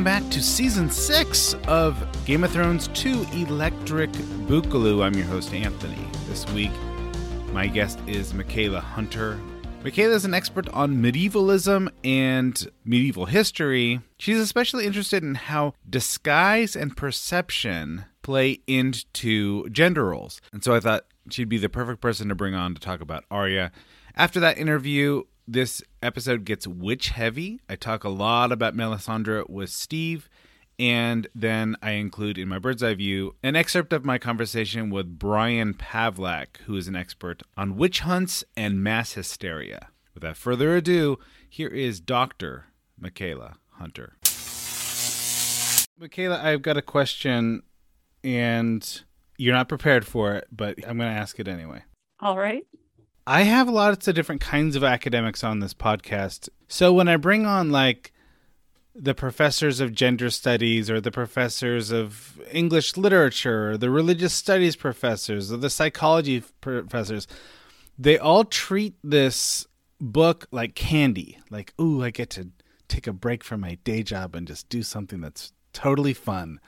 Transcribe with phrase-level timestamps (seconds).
[0.00, 4.10] Welcome back to season six of Game of Thrones 2 Electric
[4.48, 5.04] Boogaloo.
[5.04, 6.08] I'm your host, Anthony.
[6.26, 6.70] This week,
[7.52, 9.38] my guest is Michaela Hunter.
[9.84, 14.00] Michaela is an expert on medievalism and medieval history.
[14.18, 20.40] She's especially interested in how disguise and perception play into gender roles.
[20.50, 23.24] And so I thought she'd be the perfect person to bring on to talk about
[23.30, 23.70] Arya.
[24.16, 27.60] After that interview, this episode gets witch heavy.
[27.68, 30.28] I talk a lot about Melisandre with Steve,
[30.78, 35.18] and then I include in my bird's eye view an excerpt of my conversation with
[35.18, 39.88] Brian Pavlac, who is an expert on witch hunts and mass hysteria.
[40.14, 42.66] Without further ado, here is Dr.
[42.96, 44.16] Michaela Hunter.
[45.98, 47.62] Michaela, I've got a question,
[48.22, 49.02] and
[49.36, 51.82] you're not prepared for it, but I'm going to ask it anyway.
[52.20, 52.64] All right.
[53.30, 56.48] I have lots of different kinds of academics on this podcast.
[56.66, 58.12] So when I bring on like
[58.92, 64.74] the professors of gender studies or the professors of English literature or the religious studies
[64.74, 67.28] professors or the psychology professors,
[67.96, 69.64] they all treat this
[70.00, 71.38] book like candy.
[71.50, 72.48] Like, ooh, I get to
[72.88, 76.58] take a break from my day job and just do something that's totally fun.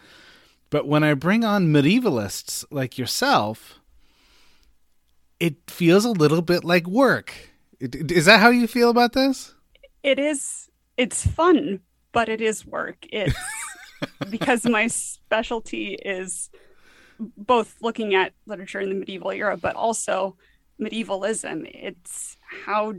[0.71, 3.81] But when I bring on medievalists like yourself,
[5.43, 7.35] it feels a little bit like work.
[7.81, 9.53] Is that how you feel about this?
[10.05, 10.71] It is.
[10.97, 11.81] It's fun,
[12.13, 13.05] but it is work.
[13.11, 13.35] It's
[14.31, 16.49] because my specialty is
[17.19, 20.37] both looking at literature in the medieval era, but also
[20.81, 21.67] medievalism.
[21.75, 22.95] It's how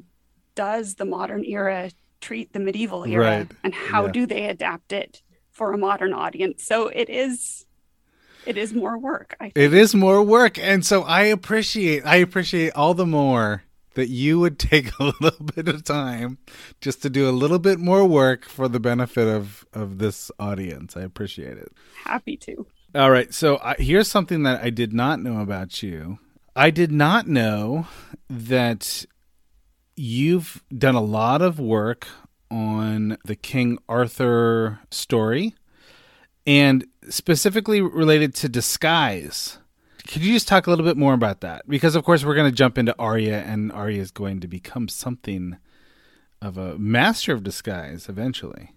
[0.53, 3.51] does the modern era treat the medieval era, right.
[3.63, 4.11] and how yeah.
[4.11, 5.21] do they adapt it
[5.51, 6.61] for a modern audience?
[6.65, 7.65] So it is
[8.45, 9.35] it is more work.
[9.55, 13.63] It is more work, and so I appreciate I appreciate all the more
[13.95, 16.37] that you would take a little bit of time
[16.81, 20.95] just to do a little bit more work for the benefit of of this audience.
[20.97, 21.71] I appreciate it.
[22.03, 22.65] Happy to.
[22.95, 26.19] All right, so uh, here's something that I did not know about you.
[26.55, 27.87] I did not know
[28.29, 29.05] that
[29.95, 32.07] you've done a lot of work
[32.51, 35.55] on the King Arthur story
[36.45, 39.57] and specifically related to disguise.
[40.07, 41.67] Could you just talk a little bit more about that?
[41.67, 44.87] Because of course we're going to jump into Arya, and Arya is going to become
[44.87, 45.57] something
[46.41, 48.73] of a master of disguise eventually.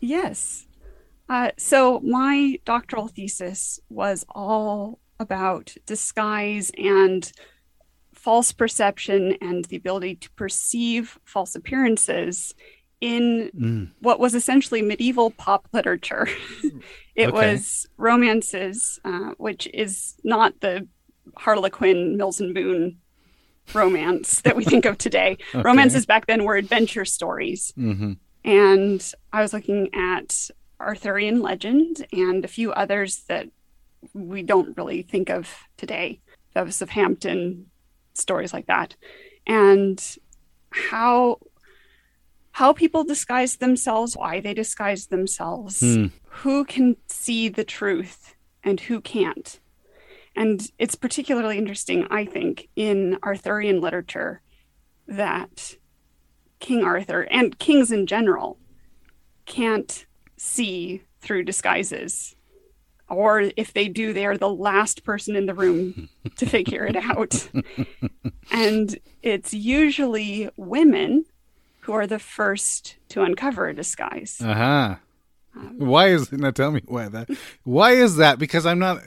[0.00, 0.66] Yes.
[1.28, 7.32] Uh, so my doctoral thesis was all about disguise and
[8.12, 12.54] false perception and the ability to perceive false appearances
[13.00, 13.90] in mm.
[14.00, 16.28] what was essentially medieval pop literature.
[17.14, 17.52] it okay.
[17.52, 20.88] was romances, uh, which is not the
[21.36, 22.98] Harlequin, Mills and Boon
[23.72, 25.38] romance that we think of today.
[25.54, 25.62] okay.
[25.62, 27.72] Romances back then were adventure stories.
[27.78, 28.12] Mm-hmm.
[28.44, 33.48] And I was looking at Arthurian legend and a few others that
[34.12, 36.20] we don't really think of today.
[36.52, 37.66] Bevis of Hampton,
[38.12, 38.96] stories like that.
[39.46, 40.02] And
[40.70, 41.38] how
[42.52, 46.06] how people disguise themselves, why they disguise themselves, hmm.
[46.38, 48.34] Who can see the truth
[48.64, 49.60] and who can't.
[50.34, 54.40] And it's particularly interesting, I think, in Arthurian literature
[55.06, 55.76] that
[56.58, 58.58] King Arthur and kings in general
[59.46, 62.34] can't see through disguises.
[63.08, 66.96] Or if they do, they are the last person in the room to figure it
[66.96, 67.48] out.
[68.50, 71.26] and it's usually women
[71.82, 74.40] who are the first to uncover a disguise.
[74.42, 74.96] Uh huh.
[74.96, 74.98] Um,
[75.76, 76.50] why is now?
[76.50, 77.28] Tell me why that.
[77.62, 78.38] Why is that?
[78.38, 79.02] Because I'm not.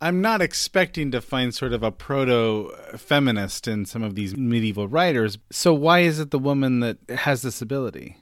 [0.00, 4.88] I'm not expecting to find sort of a proto feminist in some of these medieval
[4.88, 5.38] writers.
[5.52, 8.16] So why is it the woman that has this ability?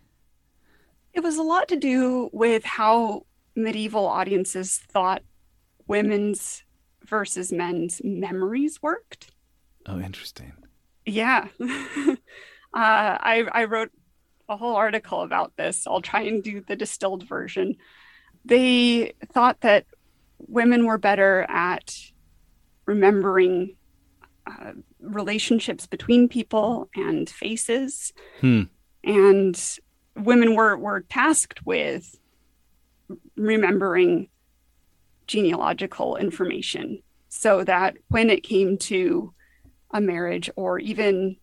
[1.14, 3.24] It was a lot to do with how
[3.56, 5.22] medieval audiences thought
[5.86, 6.64] women's
[7.06, 9.32] versus men's memories worked.
[9.86, 10.52] Oh, interesting.
[11.06, 11.48] Yeah.
[11.60, 12.14] uh,
[12.74, 13.90] I, I wrote
[14.50, 15.86] a whole article about this.
[15.86, 17.76] I'll try and do the distilled version.
[18.44, 19.86] They thought that
[20.38, 21.94] women were better at
[22.84, 23.76] remembering
[24.46, 28.12] uh, relationships between people and faces.
[28.40, 28.62] Hmm.
[29.04, 29.78] And
[30.16, 32.18] women were, were tasked with
[33.36, 34.28] remembering
[35.26, 39.32] genealogical information so that when it came to
[39.92, 41.36] a marriage or even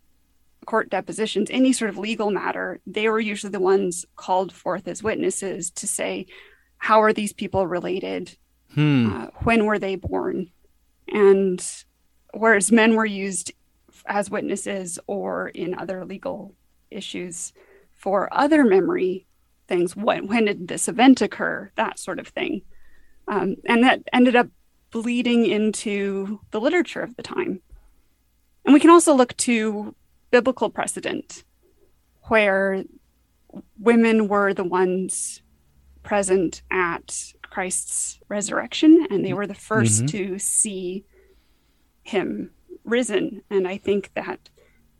[0.68, 5.02] court depositions, any sort of legal matter, they were usually the ones called forth as
[5.02, 6.26] witnesses to say,
[6.76, 8.36] how are these people related?
[8.74, 9.10] Hmm.
[9.10, 10.50] Uh, when were they born?
[11.10, 11.66] And
[12.34, 13.50] whereas men were used
[14.04, 16.54] as witnesses or in other legal
[16.90, 17.54] issues
[17.94, 19.26] for other memory
[19.68, 21.72] things, when, when did this event occur?
[21.76, 22.60] That sort of thing.
[23.26, 24.48] Um, and that ended up
[24.90, 27.62] bleeding into the literature of the time.
[28.66, 29.94] And we can also look to
[30.30, 31.44] biblical precedent
[32.28, 32.84] where
[33.78, 35.42] women were the ones
[36.02, 40.08] present at Christ's resurrection and they were the 1st Mhm.
[40.10, 41.04] to see
[42.02, 42.50] him
[42.84, 43.42] risen.
[43.50, 44.50] And I think that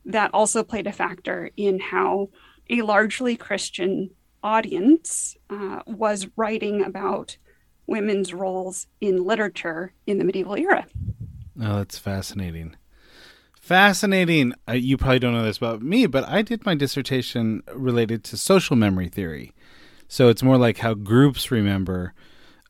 [0.04, 2.30] that also played a factor in how
[2.70, 4.10] a largely Christian
[4.42, 7.36] audience uh, was writing about
[7.86, 10.86] women's roles in literature in the medieval era.
[11.60, 12.76] Oh, that's fascinating.
[13.68, 14.54] Fascinating.
[14.66, 18.38] Uh, you probably don't know this about me, but I did my dissertation related to
[18.38, 19.52] social memory theory.
[20.08, 22.14] So it's more like how groups remember,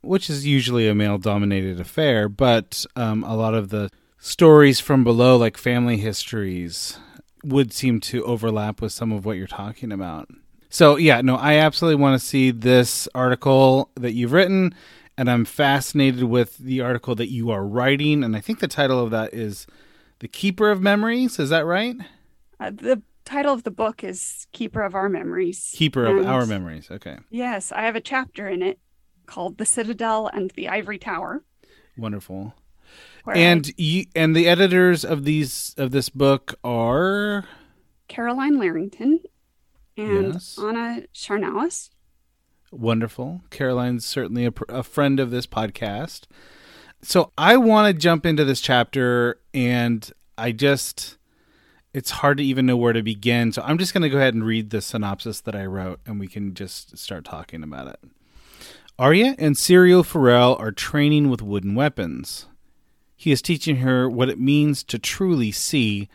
[0.01, 5.05] which is usually a male dominated affair, but um, a lot of the stories from
[5.05, 6.99] below, like family histories,
[7.45, 10.29] would seem to overlap with some of what you're talking about.
[10.69, 14.75] So, yeah, no, I absolutely want to see this article that you've written,
[15.17, 18.25] and I'm fascinated with the article that you are writing.
[18.25, 19.65] And I think the title of that is
[20.21, 21.39] The Keeper of Memories.
[21.39, 21.97] Is that right?
[22.59, 25.73] Uh, the title of the book is Keeper of Our Memories.
[25.77, 26.89] Keeper of Our Memories.
[26.91, 28.79] Okay, Yes, I have a chapter in it
[29.27, 31.45] called The Citadel and the Ivory Tower.
[31.97, 32.55] wonderful.
[33.25, 37.45] Where I- And you and the editors of these of this book are
[38.09, 39.21] Carolyne Larrington
[39.97, 40.59] and Yes.
[40.59, 41.91] Anna Czarnowus.
[42.73, 43.43] Wonderful.
[43.51, 46.23] Carolyne's certainly a, pr- a friend of this podcast.
[47.03, 51.17] So I want to jump into this chapter, and I just,
[51.95, 53.53] it's hard to even know where to begin.
[53.53, 56.19] So I'm just going to go ahead and read the synopsis that I wrote, and
[56.19, 58.01] we can just start talking about it.
[58.99, 62.47] Arya and Syrio Forel are training with wooden weapons.
[63.17, 66.09] He is teaching her what it means to truly see,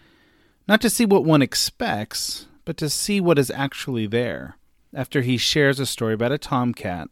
[0.67, 4.57] not to see what one expects, but to see what is actually there.
[4.93, 7.07] After he shares a story about a tomcat,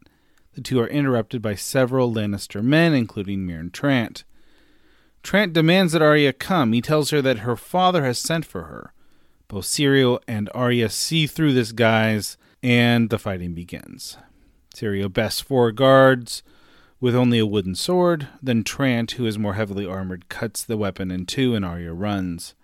[0.54, 4.24] the two are interrupted by several Lannister men, including Meryn Trant.
[5.22, 6.72] Trant demands that Arya come.
[6.72, 8.92] He tells her that her father has sent for her.
[9.48, 14.16] Both Syrio and Arya see through this guise, and the fighting begins.
[14.74, 16.42] Syrio bests four guards
[17.00, 18.28] with only a wooden sword.
[18.42, 22.54] Then Trant, who is more heavily armored, cuts the weapon in two, and Arya runs.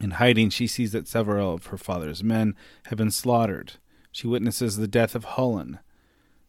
[0.00, 2.54] In hiding, she sees that several of her father's men
[2.86, 3.74] have been slaughtered.
[4.12, 5.78] She witnesses the death of Hullen.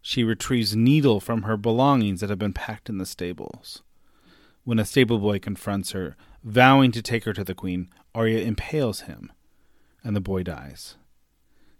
[0.07, 3.83] She retrieves Needle from her belongings that have been packed in the stables.
[4.63, 6.15] When a stable boy confronts her,
[6.45, 9.33] vowing to take her to the queen, Arya impales him,
[10.05, 10.95] and the boy dies.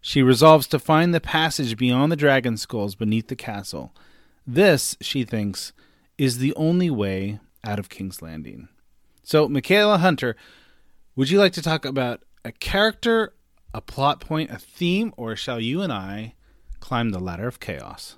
[0.02, 3.96] She resolves to find the passage beyond the dragon skulls beneath the castle.
[4.46, 5.72] This, she thinks,
[6.18, 8.68] is the only way out of King's Landing.
[9.24, 10.36] So, Michaela Hunter,
[11.16, 13.36] would you like to talk about a character,
[13.74, 16.34] a plot point, a theme, or shall you and I
[16.88, 18.16] climb the ladder of chaos?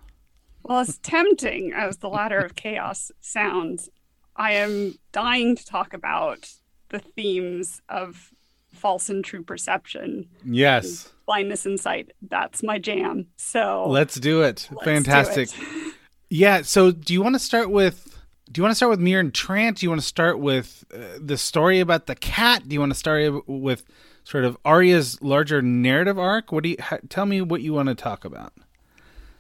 [0.64, 3.90] Well, as tempting as the ladder of chaos sounds,
[4.36, 6.48] I am dying to talk about
[6.90, 8.32] the themes of
[8.74, 11.10] false and true perception, Yes.
[11.26, 12.12] blindness and sight.
[12.22, 13.26] That's my jam.
[13.38, 14.68] So Let's do it.
[14.72, 15.50] let's do Fantastic.
[15.50, 15.94] it.
[16.30, 18.06] Yeah, so do you want to start with
[18.52, 19.78] do you want to start with Meryn Trant?
[19.78, 22.68] Do you want to start with uh, the story about the cat?
[22.68, 23.84] Do you want to start with
[24.30, 26.52] sort of Arya's larger narrative arc?
[26.52, 28.54] What do you ha, tell me what you want to talk about?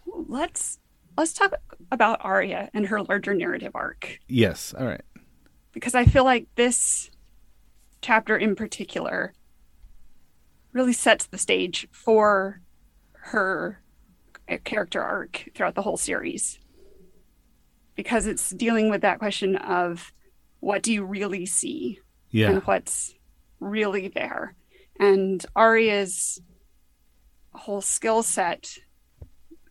[0.05, 0.79] Let's
[1.17, 1.53] let's talk
[1.91, 4.19] about Arya and her larger narrative arc.
[4.27, 4.73] Yes.
[4.77, 5.01] All right.
[5.73, 7.11] because I feel like this
[8.01, 9.33] chapter in particular
[10.71, 12.61] really sets the stage for
[13.11, 13.81] her
[14.63, 16.57] character arc throughout the whole series.
[17.95, 20.13] Because it's dealing with that question of
[20.61, 21.99] what do you really see
[22.31, 22.49] Yeah.
[22.51, 23.13] and what's
[23.59, 24.55] really there.
[24.99, 26.41] And Arya's
[27.53, 28.77] whole skill set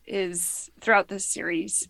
[0.06, 1.88] is throughout this series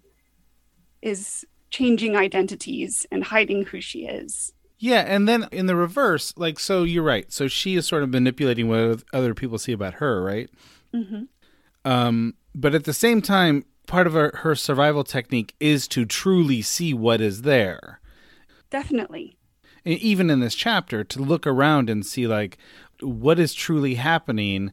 [1.03, 6.59] is changing identities and hiding who she is Yeah, and then in the reverse, like
[6.59, 7.33] so, you're right.
[7.33, 10.49] So she is sort of manipulating what other people see about her, right?
[10.95, 11.25] Mm-hmm.
[11.85, 16.63] Um, but at the same time, part of her, her survival technique is to truly
[16.63, 18.01] see what is there.
[18.71, 19.37] Definitely.
[19.85, 22.59] And even in this chapter, to look around and see like
[23.01, 24.73] what is truly happening.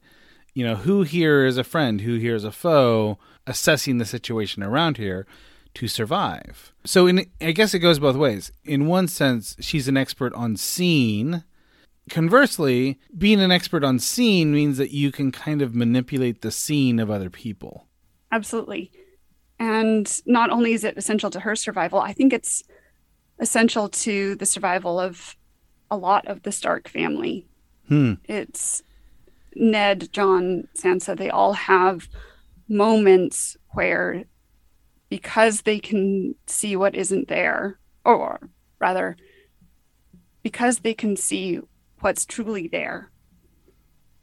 [0.53, 4.63] You know, who here is a friend, who here is a foe, assessing the situation
[4.63, 5.27] around here
[5.75, 6.73] to survive.
[6.85, 8.51] So, in I guess it goes both ways.
[8.63, 11.43] In one sense, she's an expert on seeing.
[12.09, 16.99] Conversely, being an expert on seeing means that you can kind of manipulate the scene
[16.99, 17.87] of other people.
[18.31, 18.91] Absolutely.
[19.59, 22.63] And not only is it essential to her survival, I think it's
[23.39, 25.35] essential to the survival of
[25.89, 27.47] a lot of the Stark family.
[27.87, 28.13] Hmm.
[28.25, 28.81] It's
[29.55, 32.09] Ned, Jon, Sansa, they all have
[32.67, 34.25] moments where
[35.09, 38.49] because they can see what isn't there, or
[38.79, 39.15] rather,
[40.43, 41.59] because they can see
[42.01, 43.11] what's truly there,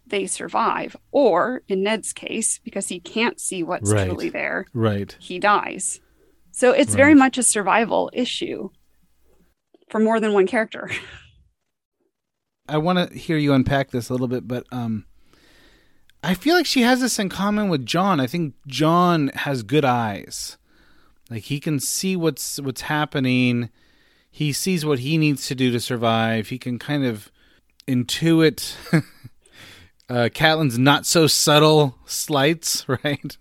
[0.06, 0.96] they survive.
[1.10, 4.06] Or in Ned's case, because he can't see what's Right.
[4.06, 5.16] truly there, Right.
[5.20, 6.00] he dies.
[6.50, 8.68] So it's very much a survival issue
[9.88, 10.90] for more than one character.
[12.72, 15.04] I want to hear you unpack this a little bit, but um,
[16.22, 18.20] I feel like she has this in common with Jon.
[18.20, 20.56] I think Jon has good eyes,
[21.30, 23.70] like he can see what's what's happening.
[24.30, 26.48] He sees what he needs to do to survive.
[26.48, 27.30] He can kind of
[27.86, 28.74] intuit
[30.08, 33.36] uh, Catelyn's not so subtle slights, right?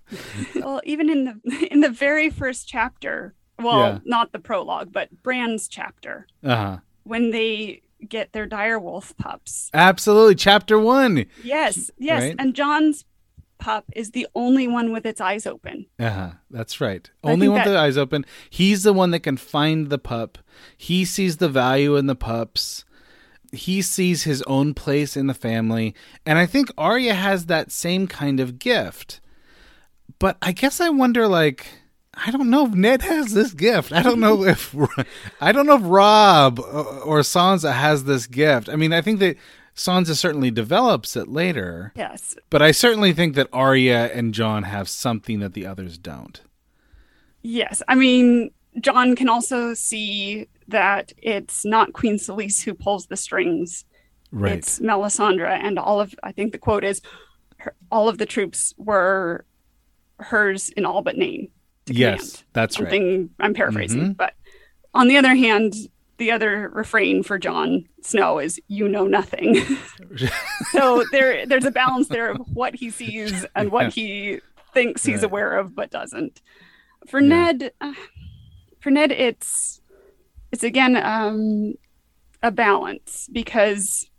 [0.56, 4.00] well, even in the in the very first chapter, well, Yeah.
[4.06, 6.78] not the prologue, but Bran's chapter, Uh huh.
[7.04, 9.70] when they get their direwolf pups.
[9.74, 10.36] Absolutely.
[10.36, 11.26] Chapter one.
[11.44, 12.36] Yes, yes, Right.
[12.40, 13.06] and Jon's
[13.60, 15.86] pup is the only one with its eyes open.
[16.00, 16.30] Uh huh.
[16.50, 17.10] That's right.
[17.24, 18.26] I Only one with that- the eyes open.
[18.50, 20.38] He's the one that can find the pup.
[20.78, 22.86] He sees the value in the pups.
[23.54, 25.94] He sees his own place in the family.
[26.26, 29.20] And I think Arya has that same kind of gift.
[30.20, 31.68] But I guess I wonder like
[32.26, 33.92] I don't know if Ned has this gift.
[33.92, 34.76] I don't know if
[35.42, 38.70] I don't know if Robb uh, or Sansa has this gift.
[38.70, 39.38] I mean, I think that
[39.76, 44.90] Sansa certainly develops it later, Yes, but I certainly think that Arya and Jon have
[44.90, 46.42] something that the others don't.
[47.42, 47.82] yes.
[47.88, 53.86] I mean, Jon can also see that it's not Queen Selyse who pulls the strings.
[54.32, 54.54] Right.
[54.54, 57.02] It's Melisandre, and all of I think the quote is,
[57.58, 59.46] her, all of the troops were
[60.20, 61.50] hers in all but name.
[61.88, 62.44] Yes, command.
[62.54, 62.86] that's right.
[62.90, 64.18] Something I'm paraphrasing, Mhm.
[64.18, 64.34] but
[64.94, 65.74] on the other hand,
[66.18, 69.56] the other refrain for Jon Snow is "You know nothing."
[70.72, 74.40] so there, there's a balance there of what he sees and what he
[74.74, 75.24] thinks he's Right.
[75.26, 76.42] aware of but doesn't.
[77.08, 77.28] For Yeah.
[77.28, 77.94] Ned, uh,
[78.80, 79.82] for Ned, it's
[80.52, 81.74] it's again um,
[82.44, 84.10] a balance because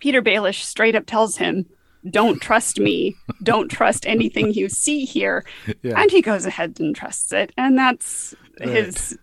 [0.00, 1.66] Petyr Baelish straight up tells him,
[2.10, 3.14] "Don't trust me.
[3.42, 5.44] Don't trust anything you see here."
[5.82, 6.00] Yeah.
[6.00, 8.68] And he goes ahead and trusts it, and that's Right.
[8.68, 9.18] his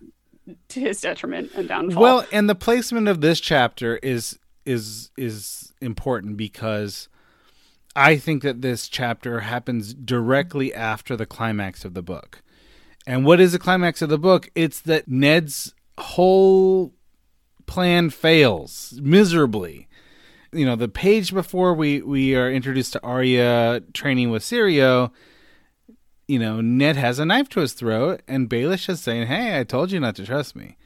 [0.68, 2.02] to his detriment and downfall.
[2.02, 7.08] Well, and the placement of this chapter is is is important because
[7.96, 12.42] I think that this chapter happens directly after the climax of the book.
[13.06, 14.50] And what is the climax of the book?
[14.54, 16.92] It's that Ned's whole
[17.66, 19.88] plan fails miserably.
[20.54, 25.10] You know, the page before we we are introduced to Arya training with Syrio,
[26.28, 29.64] you know, Ned has a knife to his throat, and Baelish is saying, "Hey, I
[29.64, 30.76] told you not to trust me."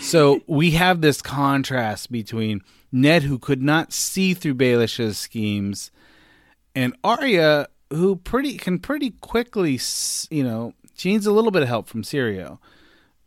[0.00, 5.90] So we have this contrast between Ned, who could not see through Baelish's schemes,
[6.74, 9.78] and Arya, who pretty can pretty quickly,
[10.30, 12.58] you know, she needs a little bit of help from Syrio,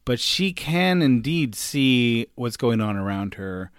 [0.05, 3.71] but she can indeed see what's going on around her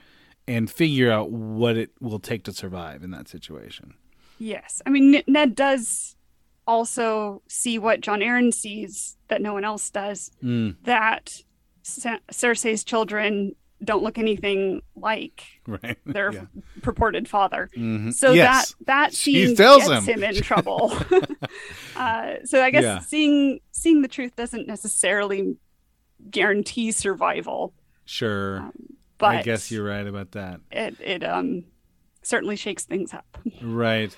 [0.49, 3.95] and figure out what it will take to survive in that situation.
[4.38, 6.17] yes, I mean Ned does
[6.67, 10.31] also see what Jon Arryn sees that no one else does.
[10.43, 11.43] Mm, That
[11.83, 15.97] Sa- Cersei's children don't look anything like right.
[16.05, 16.45] their Yeah.
[16.83, 17.71] purported father.
[17.76, 18.12] Mhm.
[18.12, 18.75] So Yes.
[18.81, 20.23] that that She scene tells gets him.
[20.23, 20.93] him, in trouble.
[21.97, 22.99] uh, so I guess Yeah.
[23.00, 25.57] seeing seeing the truth doesn't necessarily
[26.31, 27.73] guarantee survival,
[28.05, 28.71] Sure.
[29.19, 30.61] But I guess you're right about that.
[30.71, 31.65] it it um
[32.23, 33.39] certainly shakes things up.
[33.63, 34.17] Right.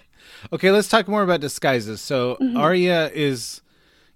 [0.53, 2.01] Okay, let's talk more about disguises.
[2.01, 3.63] So Arya is,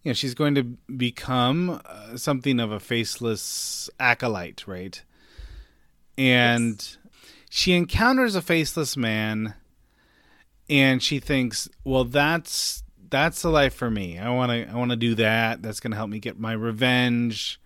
[0.03, 0.65] you know, she's going to
[0.97, 5.03] become uh, something of a faceless acolyte, right?
[6.19, 6.97] And
[7.51, 9.55] she encounters a faceless man,
[10.69, 14.19] and she thinks, "Well, that's that's the life for me.
[14.19, 15.63] I want to I want to do that.
[15.63, 17.61] That's going to help me get my revenge."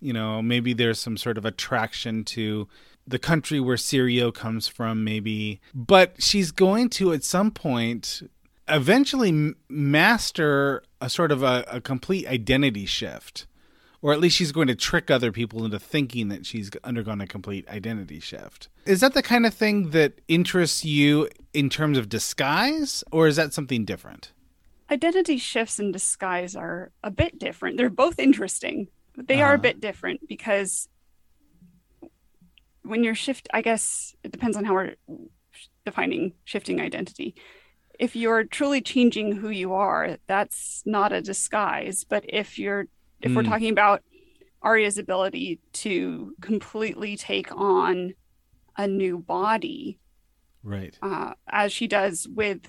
[0.00, 2.68] You know, maybe there's some sort of attraction to
[3.06, 5.60] the country where Syrio comes from, maybe.
[5.74, 8.22] But she's going to, at some point,
[8.68, 13.46] eventually master a sort of a, a complete identity shift
[14.02, 17.26] or at least she's going to trick other people into thinking that she's undergone a
[17.26, 18.68] complete identity shift.
[18.84, 23.34] Is that the kind of thing that interests you in terms of disguise, or is
[23.34, 24.32] that something different?
[24.90, 27.76] Identity shifts and disguise are a bit different.
[27.76, 29.42] They're both interesting, they uh-huh.
[29.42, 29.62] are a uh-huh.
[29.62, 30.88] bit different because
[32.82, 34.94] when you're shift, I guess it depends on how we're
[35.84, 37.34] defining shifting identity.
[37.98, 42.04] If you're truly changing who you are, that's not a disguise.
[42.04, 42.86] But if you're
[43.22, 43.36] if mm.
[43.36, 43.48] we're hmm.
[43.48, 44.02] talking about
[44.62, 48.14] Arya's ability to completely take on
[48.76, 49.98] a new body,
[50.62, 50.96] right?
[51.00, 52.60] Uh, as she does with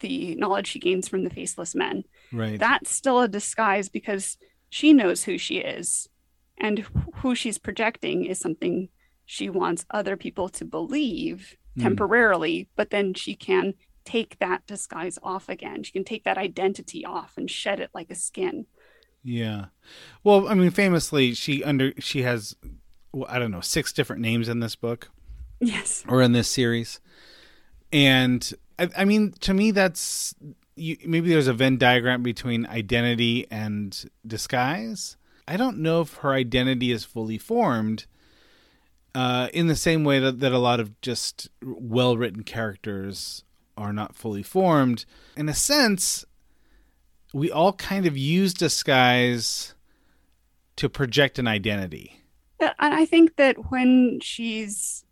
[0.00, 2.58] the knowledge she gains from the faceless men, right?
[2.58, 4.36] That's still a disguise because
[4.74, 6.08] she knows who she is,
[6.58, 6.84] and
[7.18, 8.88] who she's projecting is something
[9.24, 11.82] she wants other people to believe mm.
[11.84, 15.84] temporarily, but then she can take that disguise off again.
[15.84, 18.66] She can take that identity off and shed it like a skin.
[19.22, 19.66] Yeah.
[20.24, 22.56] Well, I mean, famously, she under she has
[23.12, 25.08] well, I don't know six different names in this book.
[25.60, 26.02] Yes.
[26.08, 26.98] Or in this series,
[27.92, 30.34] and I, I mean, to me, that's
[30.76, 35.16] you, maybe there's a Venn diagram between identity and disguise.
[35.46, 38.06] I don't know if her identity is fully formed.
[39.14, 43.44] Uh, in the same way that, that a lot of just well written characters
[43.76, 45.04] are not fully formed.
[45.36, 46.24] In a sense,
[47.32, 49.74] we all kind of use disguise
[50.76, 52.22] to project an identity.
[52.60, 55.04] And I think that when she's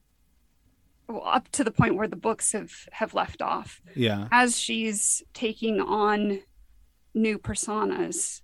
[1.09, 5.23] well, up to the point where the books have have left off, yeah, as she's
[5.35, 6.41] taking on
[7.15, 8.43] new personas,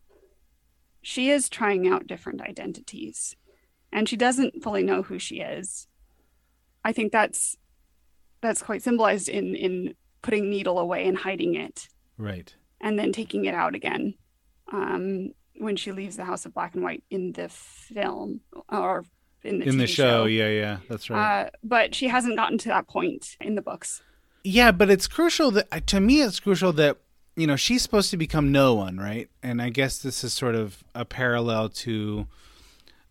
[1.03, 3.37] she is trying out different identities,
[3.93, 5.87] and she doesn't fully know who she is.
[6.85, 7.57] I think that's
[8.41, 11.89] that's quite symbolized in in putting Needle away and hiding it.
[12.17, 14.15] Right and then taking it out again
[14.73, 19.05] um, when she leaves the House of Black and White in the film or
[19.43, 20.23] in the, in the show.
[20.23, 20.25] show.
[20.25, 21.45] Yeah, yeah, that's right.
[21.45, 24.03] Uh, but she hasn't gotten to that point in the books.
[24.45, 26.99] Yeah, but it's crucial that to me it's crucial that
[27.37, 29.29] you know she's supposed to become no one, right?
[29.43, 32.27] And I guess this is sort of a parallel to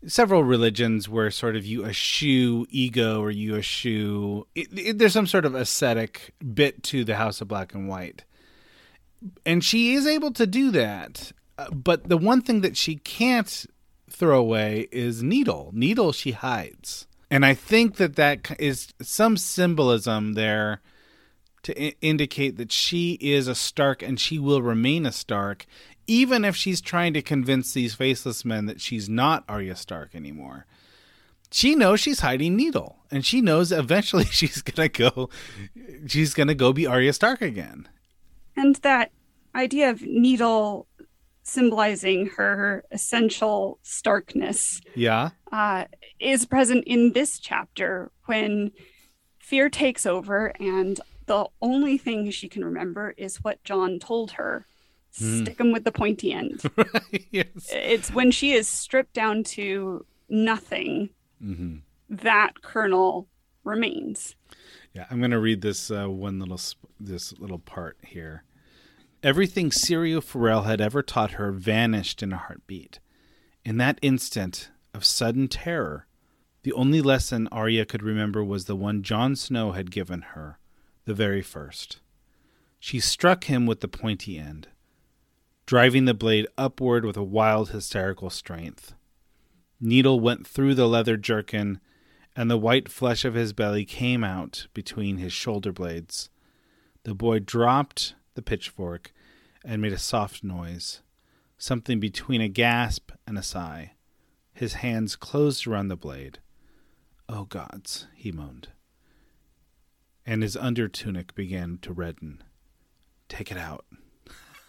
[0.06, 5.28] several religions where sort of you eschew ego or you eschew it, it, there's some
[5.28, 8.24] sort of ascetic bit to the House of Black and White
[9.46, 11.32] and she is able to do that.
[11.58, 13.66] Uh, but the one thing that she can't
[14.10, 15.72] throw away is Needle.
[15.74, 20.82] Needle she hides, and I think that that is some symbolism there
[21.64, 25.66] to I- indicate that she is a Stark and she will remain a Stark,
[26.08, 30.66] even if she's trying to convince these faceless men that she's not Arya Stark anymore.
[31.52, 35.30] She knows she's hiding Needle, and she knows eventually she's gonna go.
[36.08, 37.88] She's gonna go be Arya Stark again
[38.58, 39.12] and that
[39.56, 40.87] idea of needle
[41.48, 45.86] symbolizing her essential starkness yeah uh,
[46.20, 48.70] is present in this chapter when
[49.40, 54.66] fear takes over and the only thing she can remember is what Jon told her
[55.18, 55.44] mm.
[55.44, 56.62] stick him with the pointy end
[57.32, 57.70] yes.
[57.72, 61.10] it's when she is stripped down to nothing
[61.42, 61.78] mm-hmm.
[62.10, 63.30] that kernel
[63.64, 64.36] remains
[64.94, 66.60] yeah i'm going to read this uh, one little
[67.00, 68.44] this little part here
[69.24, 73.00] Everything Syrio Forel had ever taught her vanished in a heartbeat.
[73.66, 76.06] In that instant of sudden terror,
[76.62, 80.60] the only lesson Arya could remember was the one Jon Snow had given her,
[81.06, 82.00] the very first.
[82.80, 84.68] She struck him with the pointy end,
[85.66, 88.94] driving the blade upward with a wild, hysterical strength.
[89.82, 91.80] Needle went through the leather jerkin,
[92.36, 96.30] and the white flesh of his belly came out between his shoulder blades.
[97.04, 99.12] The boy dropped the pitchfork
[99.66, 101.02] and made a soft noise,
[101.58, 103.94] something between a gasp and a sigh.
[104.54, 106.40] His hands closed around the blade.
[107.28, 108.70] Oh gods, he moaned.
[110.26, 112.44] And his under tunic began to redden.
[113.28, 113.86] Take it out.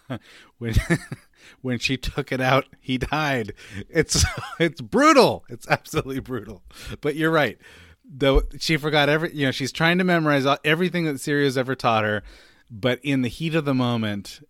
[0.57, 0.73] when
[1.61, 3.53] when she took it out, he died.
[3.87, 4.25] It's
[4.59, 5.45] it's brutal.
[5.47, 6.63] It's absolutely brutal.
[7.01, 7.59] But you're right.
[8.03, 12.03] Though she forgot every, you know, she's trying to memorize everything that Syrio's ever taught
[12.03, 12.23] her,
[12.69, 14.41] but in the heat of the moment,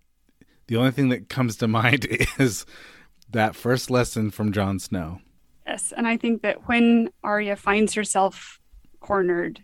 [0.68, 2.66] the only thing that comes to mind is
[3.30, 5.20] that first lesson from Jon Snow.
[5.66, 8.60] Yes, and I think that when Arya finds herself
[9.00, 9.64] cornered,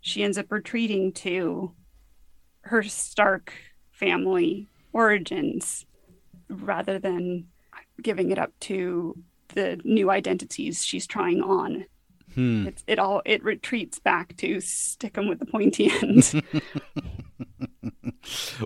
[0.00, 1.72] she ends up retreating to
[2.62, 3.52] her Stark
[3.90, 5.86] family origins
[6.48, 7.46] rather than
[8.02, 9.16] giving it up to
[9.54, 11.86] the new identities she's trying on.
[12.34, 12.66] Hmm.
[12.66, 16.42] It's, it all it retreats back to stick them with the pointy end.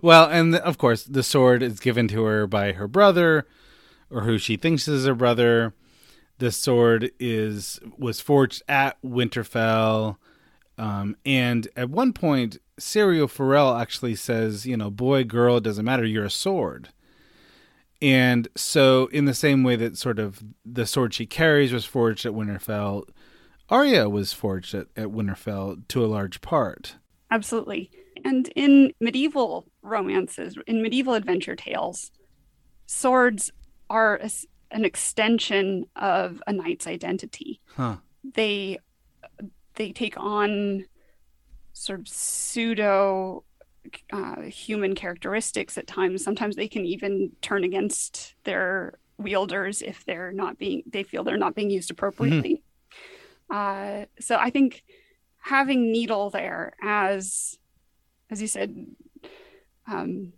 [0.02, 3.46] well, and of course, the sword is given to her by her brother,
[4.10, 5.74] or who she thinks is her brother.
[6.38, 10.16] The sword is was forged at Winterfell,
[10.76, 15.84] um, and at one point, Syrio Forel actually says, "You know, boy, girl, it doesn't
[15.84, 16.04] matter.
[16.04, 16.90] You're a sword."
[18.00, 22.24] And so, in the same way that sort of the sword she carries was forged
[22.24, 23.02] at Winterfell,
[23.68, 26.94] Arya was forged at, at Winterfell to a large part.
[27.30, 27.90] Absolutely.
[28.24, 32.10] And in medieval romances, in medieval adventure tales,
[32.86, 33.52] swords
[33.90, 34.30] are a,
[34.70, 37.60] an extension of a knight's identity.
[37.76, 37.96] Huh.
[38.24, 38.78] They
[39.74, 40.84] they take on
[41.72, 43.44] sort of pseudo
[44.12, 46.22] uh, human characteristics at times.
[46.24, 51.36] Sometimes they can even turn against their wielders if they're not being they feel they're
[51.36, 52.62] not being used appropriately.
[53.50, 54.02] Mm-hmm.
[54.02, 54.84] Uh, so I think
[55.38, 57.58] having needle there as
[58.30, 58.86] as you said
[59.86, 60.32] um,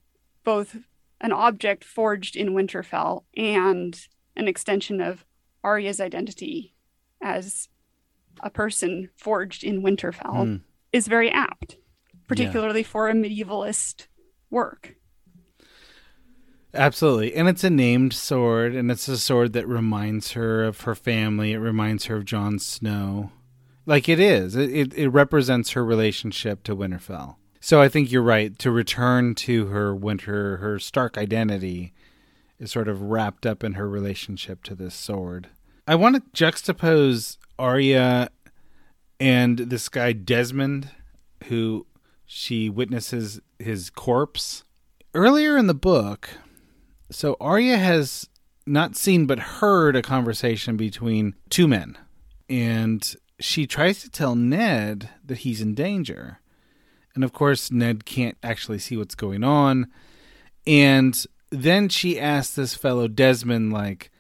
[0.45, 0.77] both
[1.21, 5.25] an object forged in Winterfell and an extension of
[5.63, 6.75] Arya's identity
[7.21, 7.69] as
[8.41, 10.61] a person forged in Winterfell mm.
[10.93, 11.77] is very apt
[12.31, 12.87] particularly yeah.
[12.87, 14.07] for a medievalist
[14.51, 14.95] work.
[16.73, 17.35] Absolutely.
[17.35, 21.53] And it's a named sword, and it's a sword that reminds her of her family.
[21.53, 23.33] It reminds her of Jon Snow.
[23.85, 24.55] Like it is.
[24.55, 27.35] It, it, it, represents her relationship to Winterfell.
[27.61, 28.59] So I think you're right.
[28.59, 31.93] To return to her winter, her Stark identity
[32.59, 35.49] is sort of wrapped up in her relationship to this sword.
[35.87, 38.31] I want to juxtapose Arya
[39.19, 40.91] and this guy Desmond,
[41.45, 41.87] who
[42.25, 44.65] she witnesses his corpse.
[45.15, 46.31] Earlier in the book,
[47.11, 48.29] so Arya has
[48.67, 51.99] not seen but heard a conversation between two men.
[52.49, 56.41] And she tries to tell Ned that he's in danger.
[57.15, 59.89] And of course, Ned can't actually see what's going on.
[60.67, 64.11] And then she asks this fellow Desmond, like,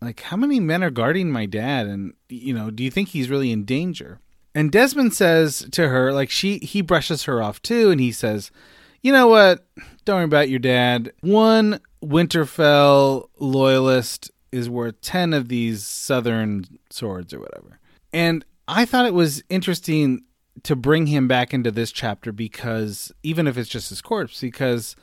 [0.00, 1.86] like, how many men are guarding my dad?
[1.86, 4.20] And, you know, do you think he's really in danger?
[4.56, 8.50] And Desmond says to her, like she he brushes her off too, and he says,
[9.02, 9.66] "You know what?
[10.06, 11.12] Don't worry about your dad.
[11.20, 17.80] One Winterfell loyalist is worth ten of these Southern swords or whatever."
[18.14, 20.22] And I thought it was interesting
[20.62, 24.96] to bring him back into this chapter because even if it's just his corpse, because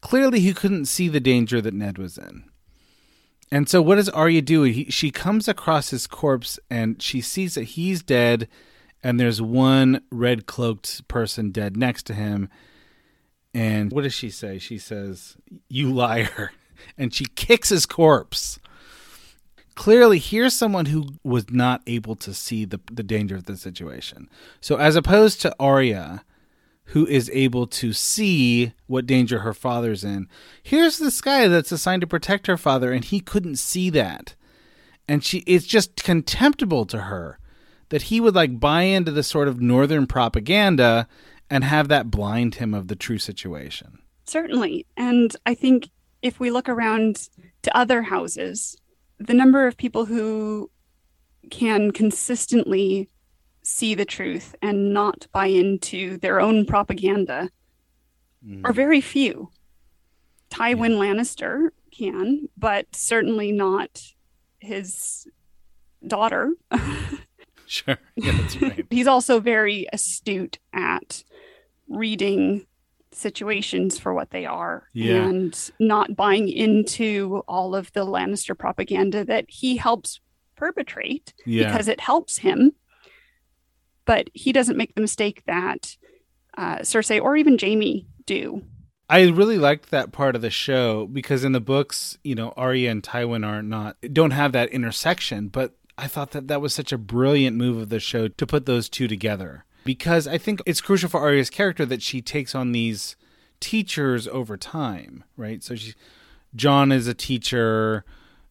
[0.00, 2.44] clearly he couldn't see the danger that Ned was in.
[3.50, 4.62] And so, what does Arya do?
[4.62, 8.48] He, she comes across his corpse and she sees that he's dead
[9.04, 12.48] and there's one red cloaked person dead next to him.
[13.52, 14.58] And what does she say?
[14.58, 15.36] She says,
[15.68, 16.52] You liar.
[16.98, 18.58] And she kicks his corpse.
[19.74, 24.28] Clearly, here's someone who was not able to see the, the danger of the situation.
[24.60, 26.24] So, as opposed to Arya,
[26.86, 30.28] who is able to see what danger her father's in,
[30.62, 34.34] here's this guy that's assigned to protect her father, and he couldn't see that.
[35.08, 37.38] And she it's just contemptible to her
[37.90, 41.06] that he would like buy into the sort of northern propaganda
[41.50, 43.98] and have that blind him of the true situation.
[44.24, 44.86] Certainly.
[44.96, 45.90] And I think
[46.22, 47.28] if we look around
[47.62, 48.76] to other houses,
[49.18, 50.70] the number of people who
[51.50, 53.08] can consistently
[53.62, 57.50] see the truth and not buy into their own propaganda
[58.46, 58.60] mm.
[58.64, 59.50] are very few.
[60.50, 60.96] Tywin yeah.
[60.96, 64.02] Lannister can, but certainly not
[64.58, 65.26] his
[66.06, 66.52] daughter.
[67.66, 67.98] Sure.
[68.16, 68.86] Yeah, that's right.
[68.90, 71.24] He's also very astute at
[71.88, 72.66] reading
[73.14, 75.24] situations for what they are yeah.
[75.24, 80.20] and not buying into all of the Lannister propaganda that he helps
[80.56, 81.70] perpetrate yeah.
[81.70, 82.72] because it helps him.
[84.04, 85.96] But he doesn't make the mistake that
[86.56, 88.62] uh, Cersei or even Jaime do.
[89.08, 92.90] I really liked that part of the show because in the books, you know, Arya
[92.90, 96.92] and Tywin are not don't have that intersection, but I thought that that was such
[96.92, 100.80] a brilliant move of the show to put those two together because I think it's
[100.80, 103.16] crucial for Arya's character that she takes on these
[103.60, 105.62] teachers over time, right?
[105.62, 105.94] So she,
[106.54, 108.04] Jon is a teacher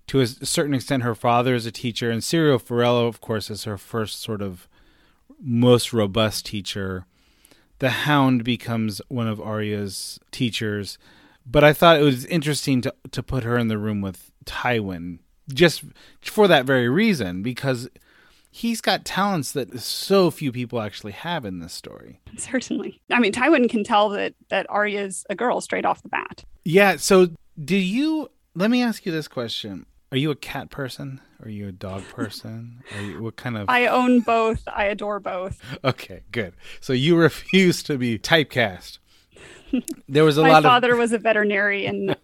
[0.08, 1.04] to a certain extent.
[1.04, 4.68] Her father is a teacher, and Syrio Forel, of course, is her first sort of
[5.40, 7.06] most robust teacher.
[7.80, 10.98] The Hound becomes one of Arya's teachers,
[11.46, 15.20] but I thought it was interesting to to put her in the room with Tywin
[15.54, 15.84] just
[16.22, 17.90] for that very reason because
[18.54, 22.22] he's got talents that so few people actually have in this story.
[22.38, 23.02] Certainly.
[23.12, 26.46] I mean, Tywin can tell that that Arya's a girl straight off the bat.
[26.64, 27.30] Yeah, so
[27.62, 29.88] do you let me ask you this question.
[30.12, 31.20] Are you a cat person?
[31.42, 32.84] Are you a dog person?
[32.96, 33.68] Are you, what kind of?
[33.68, 34.62] I own both.
[34.68, 35.60] I adore both.
[35.84, 36.54] Okay, good.
[36.80, 39.00] So you refuse to be typecast.
[40.08, 40.62] There was a lot.
[40.64, 42.16] My father of was a veterinarian,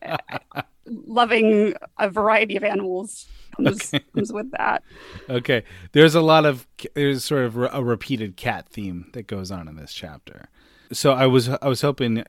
[0.86, 3.28] loving a variety of animals
[3.64, 4.84] comes, comes with that.
[5.30, 5.64] okay.
[5.92, 9.76] There's a lot of there's sort of a repeated cat theme that goes on in
[9.76, 10.50] this chapter.
[10.92, 12.24] So I was I was hoping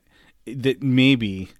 [0.46, 1.50] that maybe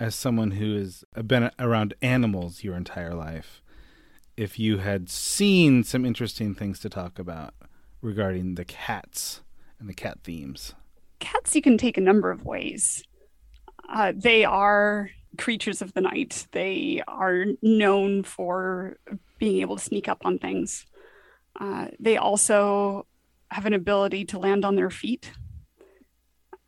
[0.00, 3.62] as someone who has been around animals your entire life,
[4.36, 7.54] if you had seen some interesting things to talk about
[8.00, 9.42] regarding the cats
[9.80, 10.74] and the cat themes.
[11.18, 13.02] Cats you can take a number of ways.
[13.88, 16.46] Uh, they are creatures of the night.
[16.52, 18.98] They are known for
[19.38, 20.86] being able to sneak up on things.
[21.58, 23.06] Uh, they also
[23.50, 25.32] have an ability to land on their feet.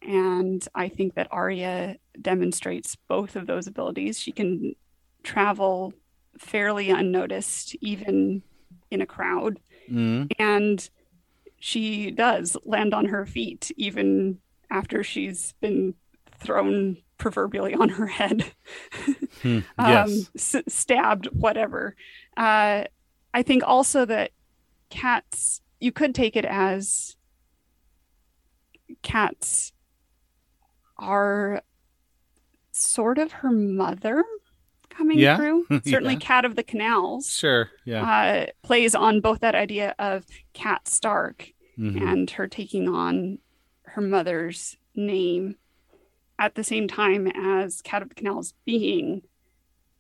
[0.02, 4.18] And I think that Arya demonstrates both of those abilities.
[4.18, 4.74] She can
[5.22, 5.92] travel
[6.38, 8.42] fairly unnoticed, even
[8.90, 9.60] in a crowd.
[9.90, 10.32] Mm.
[10.38, 10.88] And
[11.58, 14.38] she does land on her feet, even
[14.70, 15.94] after she's been
[16.38, 18.52] thrown proverbially on her head,
[19.42, 19.58] Hmm.
[19.78, 20.30] um, Yes.
[20.34, 21.94] s- stabbed, whatever.
[22.36, 22.84] Uh,
[23.32, 24.32] I think also that
[24.90, 27.14] cats, you could take it as
[29.02, 29.72] cats
[30.98, 31.62] are
[32.72, 34.24] sort of her mother
[34.88, 35.36] coming Yeah.
[35.36, 35.66] through.
[35.84, 36.20] Certainly, Yeah.
[36.20, 37.70] Cat of the Canals Sure.
[37.84, 38.02] Yeah.
[38.02, 42.02] uh, plays on both that idea of Cat Stark Mhm.
[42.02, 43.38] and her taking on
[43.84, 45.56] her mother's name
[46.40, 49.22] at the same time as Cat of the Canals being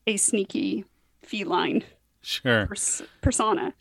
[0.06, 0.84] a sneaky
[1.22, 1.84] feline
[2.22, 2.66] Sure.
[2.66, 3.74] pers- persona.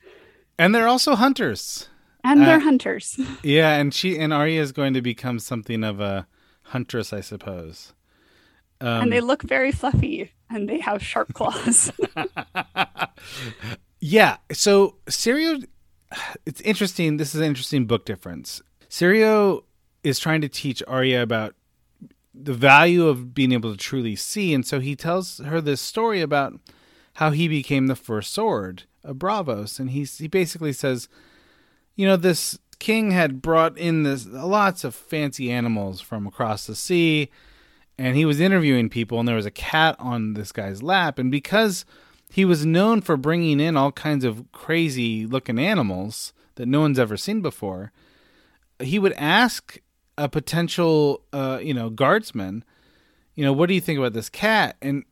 [0.60, 1.88] And they're also hunters.
[2.24, 3.18] And they're Uh, hunters.
[3.44, 6.28] Yeah, and she and Arya is going to become something of a
[6.64, 7.94] huntress, I suppose.
[8.82, 11.92] Um, and they look very fluffy and they have sharp claws.
[14.02, 14.38] yeah.
[14.52, 15.66] So Syrio,
[16.46, 17.18] it's interesting.
[17.18, 18.62] This is an interesting book difference.
[18.90, 19.64] Syrio
[20.04, 21.56] is trying to teach Arya about
[22.42, 26.22] the value of being able to truly see, and so he tells her this story
[26.22, 26.60] about
[27.14, 31.10] how he became the first sword of Braavos, and he's, he basically says,
[31.96, 36.76] you know, this king had brought in this lots of fancy animals from across the
[36.76, 37.30] sea
[37.98, 41.20] and he was interviewing people and there was a cat on this guy's lap.
[41.20, 41.84] And because
[42.32, 46.98] he was known for bringing in all kinds of crazy looking animals that no one's
[46.98, 47.92] ever seen before
[48.80, 49.78] he would ask
[50.20, 52.64] a potential uh, you know guardsman
[53.36, 55.06] you know what do you think about this cat and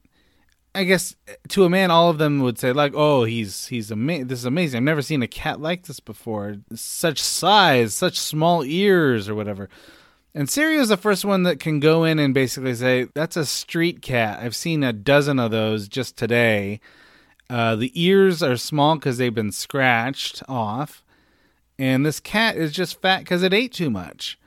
[0.76, 1.16] i guess
[1.48, 4.46] to a man all of them would say like oh he's he's ama- this is
[4.46, 9.34] amazing i've never seen a cat like this before such size such small ears or
[9.34, 9.70] whatever
[10.38, 14.04] and Syrio's the first one that can go in and basically say, that's a street
[14.04, 14.38] cat.
[14.40, 16.80] I've seen a dozen of those just today.
[17.50, 21.04] Uh, the ears are small because they've been scratched off.
[21.80, 24.38] And this cat is just fat because it ate too much.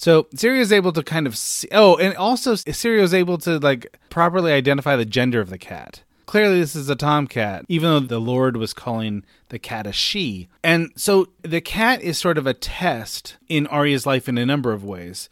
[0.00, 1.68] So Syrio's able to kind of see.
[1.72, 6.04] Oh, and also Syrio's able to like properly identify the gender of the cat.
[6.24, 10.48] Clearly, this is a tomcat, even though the Lord was calling the cat a she.
[10.64, 14.72] And so the cat is sort of a test in Arya's life in a number
[14.72, 15.28] of ways.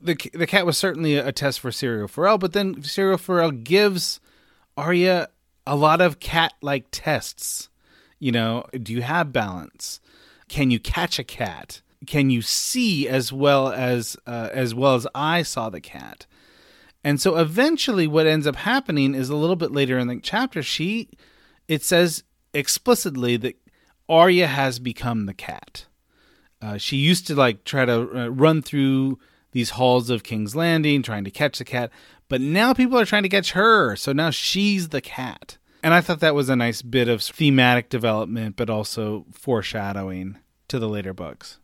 [0.00, 4.20] The, the cat was certainly a test for Syrio Forel, but then Syrio Forel gives
[4.76, 5.30] Arya
[5.66, 7.70] a lot of cat like tests.
[8.20, 9.98] You know, do you have balance?
[10.48, 11.82] Can you catch a cat?
[12.06, 16.26] Can you see as well as uh, as well as I saw the cat?
[17.04, 20.62] And so eventually what ends up happening is a little bit later in the chapter
[20.62, 21.08] she
[21.68, 23.56] it says explicitly that
[24.08, 25.86] Arya has become the cat.
[26.60, 29.18] Uh, she used to like try to uh, run through
[29.52, 31.90] these halls of King's Landing trying to catch the cat,
[32.28, 33.96] but now people are trying to catch her.
[33.96, 35.58] So now she's the cat.
[35.82, 40.38] And I thought that was a nice bit of thematic development, but also foreshadowing
[40.68, 41.58] to the later books.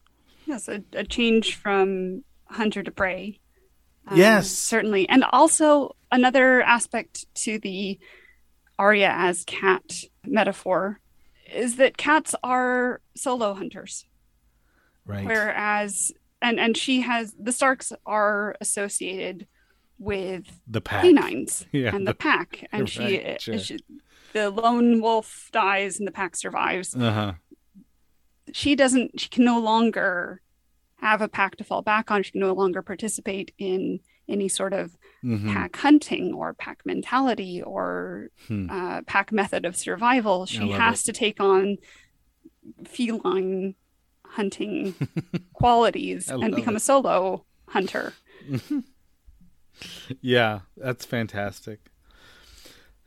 [0.49, 3.39] Yes, a, a change from hunter to prey.
[4.11, 4.51] Uh, Yes.
[4.51, 5.09] certainly.
[5.09, 7.99] And also another aspect to the
[8.79, 11.01] Arya as cat metaphor
[11.53, 14.05] is that cats are solo hunters.
[15.07, 15.25] Right.
[15.25, 19.47] whereas and and she has the starks are associated
[19.99, 21.03] with the pack.
[21.03, 23.59] canines Yeah, and the, the- pack and she, right, sure.
[23.59, 23.79] she
[24.35, 27.33] the lone wolf dies and the pack survives Uh-huh.
[28.53, 30.41] She doesn't she can no longer
[30.97, 34.73] have a pack to fall back on she can no longer participate in any sort
[34.73, 35.53] of Mhm.
[35.53, 38.69] pack hunting or pack mentality or Hmm.
[38.71, 41.05] uh, pack method of survival she has it.
[41.07, 41.79] to take on
[42.85, 43.75] feline
[44.27, 44.95] hunting
[45.55, 46.79] qualities and become it.
[46.79, 48.13] a solo hunter
[50.21, 51.79] Yeah, that's fantastic.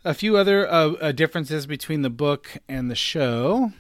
[0.05, 3.73] A few other uh, uh, differences between the book and the show.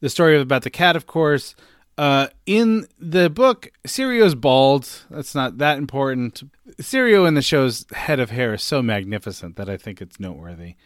[0.00, 1.54] The story about the cat, of course.
[1.96, 4.88] Uh, in the book, Syrio's bald.
[5.10, 6.44] That's not that important.
[6.80, 10.74] Syrio in the show's head of hair is so magnificent that I think it's noteworthy.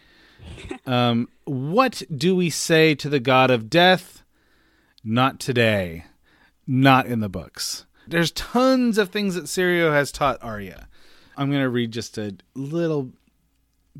[0.86, 4.24] Um, what do we say to the god of death?
[5.04, 6.06] Not today.
[6.66, 7.86] Not in the books.
[8.08, 10.88] There's tons of things that Sirio has taught Arya.
[11.36, 13.12] I'm going to read just a little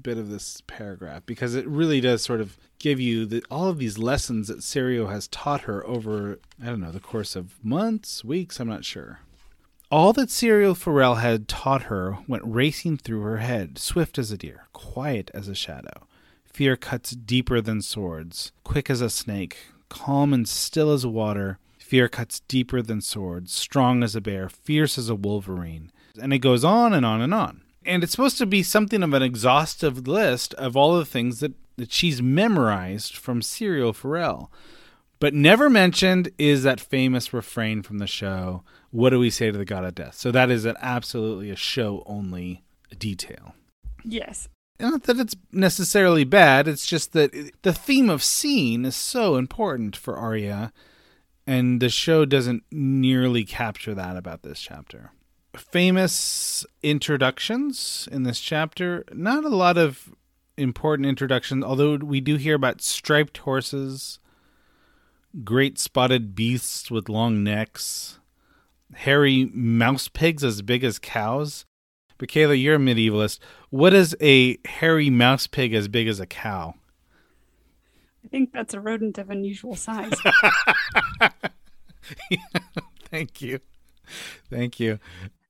[0.01, 3.79] bit of this paragraph because it really does sort of give you the, all of
[3.79, 8.25] these lessons that Syrio has taught her over, I don't know, the course of months,
[8.25, 9.21] weeks, I'm not sure.
[9.91, 14.37] All that Syrio Forel had taught her went racing through her head, swift as a
[14.37, 16.07] deer, quiet as a shadow.
[16.45, 21.59] Fear cuts deeper than swords, quick as a snake, calm and still as water.
[21.79, 25.93] Fear cuts deeper than swords, strong as a bear, fierce as a wolverine.
[26.21, 27.63] And it goes on and on and on.
[27.85, 31.53] And it's supposed to be something of an exhaustive list of all the things that,
[31.77, 34.51] that she's memorized from Syrio Forel.
[35.19, 39.57] But never mentioned is that famous refrain from the show, What do we say to
[39.57, 40.17] the god of death?
[40.17, 42.65] So that is an absolutely a show only
[42.99, 43.55] detail.
[44.05, 44.49] Yes.
[44.81, 47.33] Not that it's necessarily bad, it's just that
[47.63, 50.73] the theme of scene is so important for Arya,
[51.47, 55.13] and the show doesn't nearly capture that about this chapter.
[55.57, 60.13] Famous introductions in this chapter, not a lot of
[60.57, 64.19] important introductions, although we do hear about striped horses,
[65.45, 68.19] great spotted beasts with long necks,
[68.95, 71.65] hairy mouse pigs as big as cows.
[72.19, 73.39] But Kayla, you're a medievalist.
[73.71, 76.75] What is a hairy mouse pig as big as a cow?
[78.25, 80.13] I think that's a rodent of unusual size.
[82.31, 82.39] yeah,
[83.11, 83.61] thank you.
[84.49, 85.01] Thank you.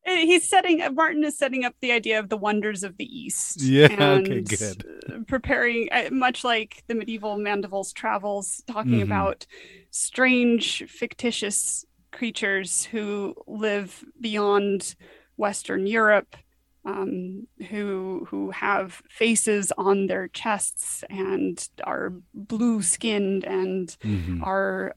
[0.05, 3.61] He's setting Martin is setting up the idea of the wonders of the East.
[3.73, 5.25] Yeah, okay, good.
[5.29, 9.03] Preparing uh, much like the medieval Mandeville's travels, talking mm-hmm.
[9.03, 9.47] about
[9.91, 14.97] strange, fictitious creatures who live beyond
[15.37, 16.37] Western Europe
[16.85, 24.43] um, who who have faces on their chests and are blue skinned and mm-hmm.
[24.43, 24.95] are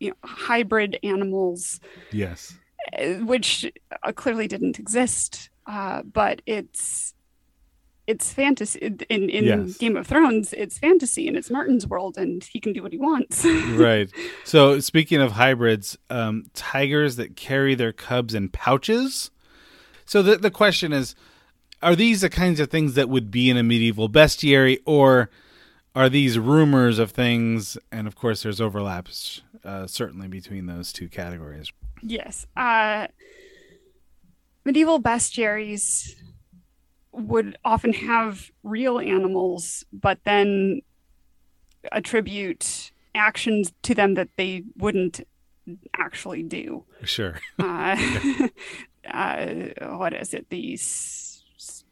[0.00, 1.80] you know, hybrid animals.
[2.10, 2.58] Yes, uh,
[3.20, 3.70] which
[4.02, 7.14] uh, clearly didn't exist, uh, but it's
[8.06, 9.76] it's fantasy in in yes.
[9.78, 10.52] Game of Thrones.
[10.52, 13.44] It's fantasy and it's Martin's world, and he can do what he wants.
[13.70, 14.10] right.
[14.44, 19.30] So speaking of hybrids, um, tigers that carry their cubs in pouches
[20.06, 21.14] so the the question is,
[21.82, 25.28] are these the kinds of things that would be in a medieval bestiary, or
[25.94, 27.76] are these rumors of things?
[27.92, 31.70] And of course, there's overlaps uh, certainly between those two categories.
[32.08, 33.08] Yes, uh,
[34.64, 36.14] medieval bestiaries
[37.12, 40.82] would often have real animals, but then
[41.90, 45.26] attribute actions to them that they wouldn't
[45.96, 46.84] actually do.
[47.02, 47.40] Sure.
[47.58, 47.96] uh,
[49.10, 49.46] uh,
[49.96, 50.48] what is it?
[50.50, 51.42] The s-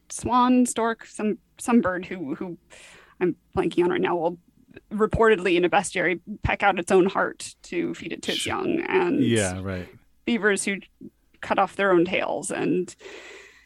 [0.09, 2.57] swan stork, some some bird who who
[3.21, 4.39] I'm blanking on right now will
[4.93, 8.81] reportedly in a bestiary peck out its own heart to feed it to its young,
[8.81, 9.89] and yeah, right.
[10.25, 10.77] Beavers who
[11.41, 12.95] cut off their own tails and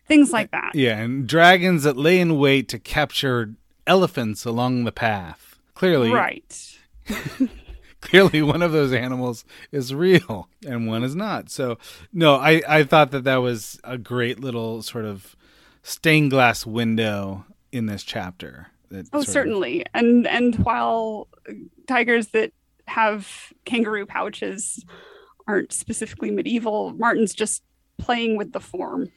[0.07, 0.75] things like that.
[0.75, 3.55] Yeah, and dragons that lay in wait to capture
[3.87, 5.59] elephants along the path.
[5.75, 6.79] Clearly, right.
[8.01, 11.51] clearly one of those animals is real and one is not.
[11.51, 11.79] So
[12.13, 15.37] no, I I thought that that was a great little sort of
[15.83, 18.69] stained glass window in this chapter.
[19.13, 19.83] oh, certainly.
[19.83, 19.87] Of...
[19.95, 21.29] And and while
[21.87, 22.53] tigers that
[22.87, 24.85] have kangaroo pouches
[25.49, 27.65] aren't specifically medieval, Martin's just
[27.97, 29.09] playing with the form.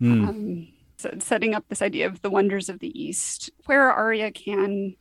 [0.00, 0.28] Mm.
[0.28, 4.94] Um, so setting up this idea of the wonders of the East, where Arya can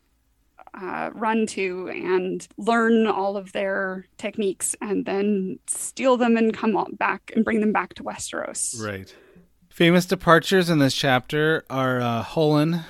[0.73, 6.75] uh, run to and learn all of their techniques and then steal them and come
[6.93, 8.79] back and bring them back to Westeros.
[8.83, 9.13] Right.
[9.69, 12.81] Famous departures in this chapter are uh, Hollin.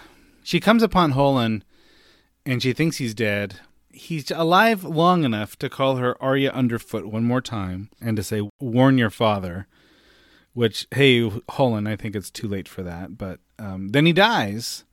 [0.44, 1.64] She comes upon Hollin
[2.46, 3.60] and she thinks he's dead.
[3.98, 8.48] He's alive long enough to call her Arya Underfoot one more time and to say,
[8.60, 9.68] Warn your father.
[10.54, 13.18] Which, hey, Hollin, I think it's too late for that.
[13.18, 14.86] But um, then he dies.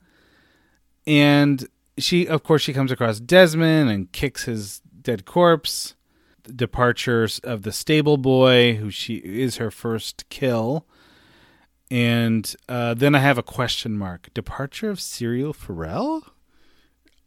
[1.07, 1.67] And
[1.97, 5.95] she of course she comes across Desmond and kicks his dead corpse.
[6.43, 10.85] Departures of the stable boy, who she is her first kill.
[11.89, 14.31] And uh, then I have a question mark.
[14.33, 16.23] Departure of Syrio Forel?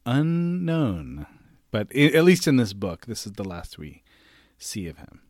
[0.06, 1.26] Unknown.
[1.70, 4.02] But at least in this book, this is the last we
[4.58, 5.20] see of him.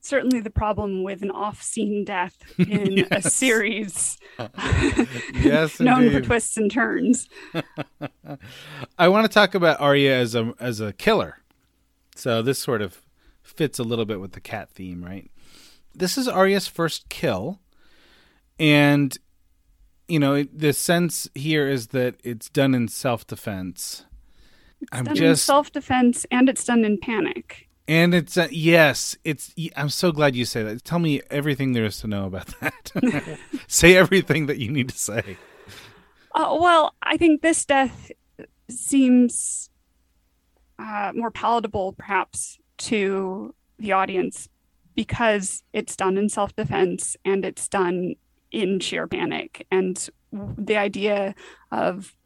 [0.00, 3.26] certainly the problem with an off-scene death in yes.
[3.26, 4.18] a series.
[5.34, 7.28] Yes known for twists and turns.
[8.98, 11.38] I want to talk about arya as a as a killer.
[12.16, 13.02] So this sort of
[13.42, 15.30] fits a little bit with the cat theme right?
[15.94, 17.60] This is arya's first kill
[18.58, 19.16] and
[20.08, 24.04] you know the sense here is that it's done in self-defense
[24.92, 29.54] I'm done just in self-defense and it's done in panic and it's uh, yes, it's.
[29.76, 30.84] I'm so glad you say that.
[30.84, 33.38] Tell me everything there is to know about that.
[33.68, 35.36] say everything that you need to say.
[36.34, 38.10] Uh, well, I think this death
[38.70, 39.68] seems
[40.78, 44.48] uh, more palatable, perhaps, to the audience
[44.94, 48.14] because it's done in self-defense and it's done
[48.50, 49.66] in sheer panic.
[49.70, 51.34] And the idea
[51.70, 52.16] of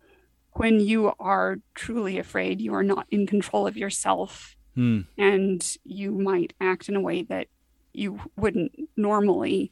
[0.53, 5.05] when you are truly afraid, you are not in control of yourself mm.
[5.17, 7.49] and you might act in a way that
[7.93, 9.71] you wouldn't normally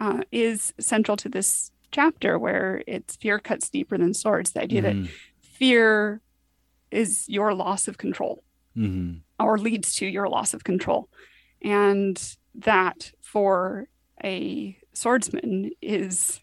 [0.00, 4.82] uh, is central to this chapter where it's fear cuts deeper than swords the idea
[4.82, 5.02] mm-hmm.
[5.02, 5.10] that
[5.40, 6.20] fear
[6.90, 8.42] is your loss of control
[8.76, 9.18] mm-hmm.
[9.44, 11.08] or leads to your loss of control
[11.62, 13.88] and that for
[14.24, 16.40] a swordsman is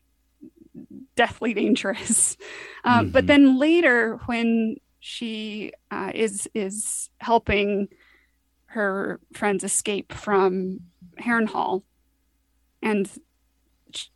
[1.15, 2.35] deathly dangerous
[2.83, 3.11] um, mm-hmm.
[3.11, 7.89] but then later when she uh, is is helping
[8.67, 10.79] her friends escape from
[11.19, 11.83] Harrenhal,
[12.81, 13.11] and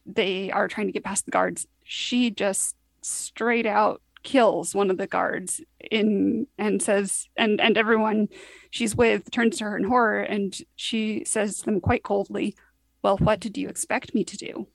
[0.06, 1.68] they are trying to get past the guards.
[1.84, 8.28] She just straight out kills one of the guards in and says and and everyone
[8.72, 12.54] she's with turns to her in horror and she says to them quite coldly
[13.04, 14.68] well what did you expect me to do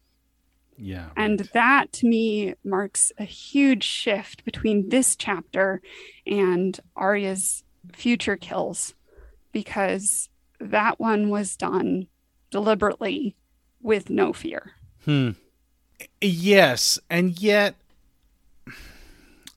[0.77, 1.07] yeah.
[1.07, 1.13] Right.
[1.17, 5.81] And that to me marks a huge shift between this chapter
[6.27, 8.95] and Arya's future kills
[9.53, 10.29] because
[10.61, 12.07] that one was done
[12.51, 13.37] deliberately
[13.81, 14.73] with no fear.
[15.05, 15.31] Hmm.
[16.21, 17.77] Yes, and yet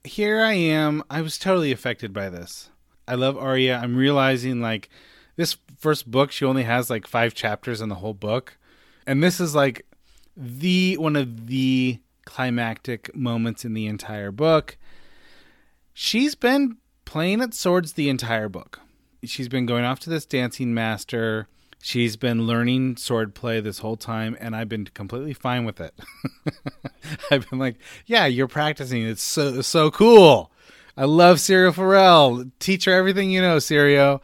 [0.04, 1.02] here I am.
[1.10, 2.70] I was totally affected by this.
[3.08, 3.78] I love Arya.
[3.82, 4.88] I'm realizing like
[5.36, 8.56] this first book she only has like 5 chapters in the whole book.
[9.06, 9.86] And this is like
[10.36, 14.76] the one of the climactic moments in the entire book.
[15.94, 16.76] She's been
[17.06, 18.80] playing at swords the entire book.
[19.24, 21.48] She's been going off to this dancing master.
[21.82, 25.94] She's been learning swordplay this whole time, and I've been completely fine with it.
[27.30, 27.76] I've been like,
[28.06, 29.02] "Yeah, you're practicing.
[29.06, 30.50] It's so so cool.
[30.96, 32.50] I love Syrio Forel.
[32.58, 34.20] Teach her everything you know, Syrio."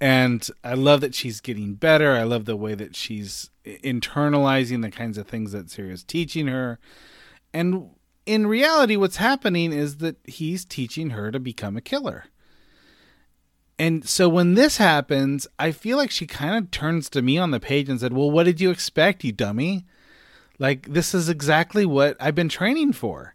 [0.00, 2.12] And I love that she's getting better.
[2.12, 6.78] I love the way that she's internalizing the kinds of things that Syrio's teaching her.
[7.52, 7.90] And
[8.24, 12.24] in reality, what's happening is that he's teaching her to become a killer.
[13.78, 17.50] And so when this happens, I feel like she kind of turns to me on
[17.50, 19.86] the page and said, Well, what did you expect, you dummy?
[20.58, 23.34] Like, this is exactly what I've been training for.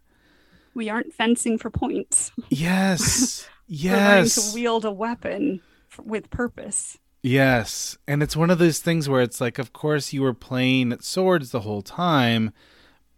[0.74, 2.30] We aren't fencing for points.
[2.48, 3.48] Yes.
[3.66, 3.92] yes.
[3.96, 5.60] We're learning to wield a weapon
[6.04, 6.98] with purpose.
[7.22, 7.98] Yes.
[8.06, 11.02] And it's one of those things where it's like, of course, you were playing at
[11.02, 12.52] swords the whole time,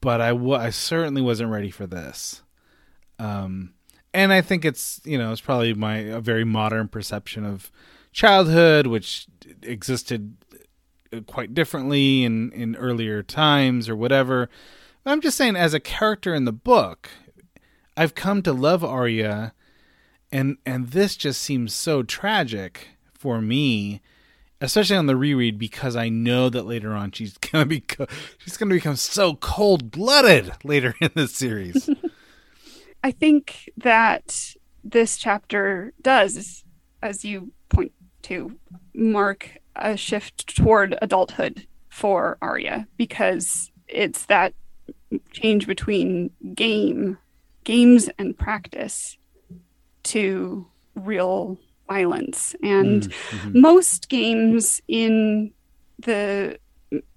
[0.00, 2.42] but I, w- I certainly wasn't ready for this.
[3.18, 3.74] Um,
[4.14, 7.70] and I think it's, you know, it's probably my a very modern perception of
[8.12, 9.26] childhood, which
[9.62, 10.36] existed
[11.26, 14.48] quite differently in, in earlier times or whatever.
[15.04, 17.10] But I'm just saying, as a character in the book,
[17.96, 19.52] I've come to love Arya,
[20.30, 24.00] and and this just seems so tragic for me,
[24.60, 27.84] especially on the reread, because I know that later on she's gonna be
[28.38, 31.88] she's gonna become so cold blooded later in the series.
[33.04, 36.64] I think that this chapter does,
[37.02, 38.58] as you point to,
[38.94, 44.54] mark a shift toward adulthood for Arya because it's that
[45.30, 47.18] change between game,
[47.64, 49.17] games and practice
[50.09, 52.54] to real violence.
[52.62, 53.61] And mm, mm-hmm.
[53.61, 55.52] most games in
[56.00, 56.59] the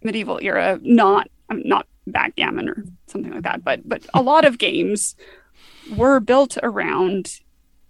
[0.03, 5.15] medieval era, not not backgammon or something like that, but but a lot of games
[5.95, 7.39] were built around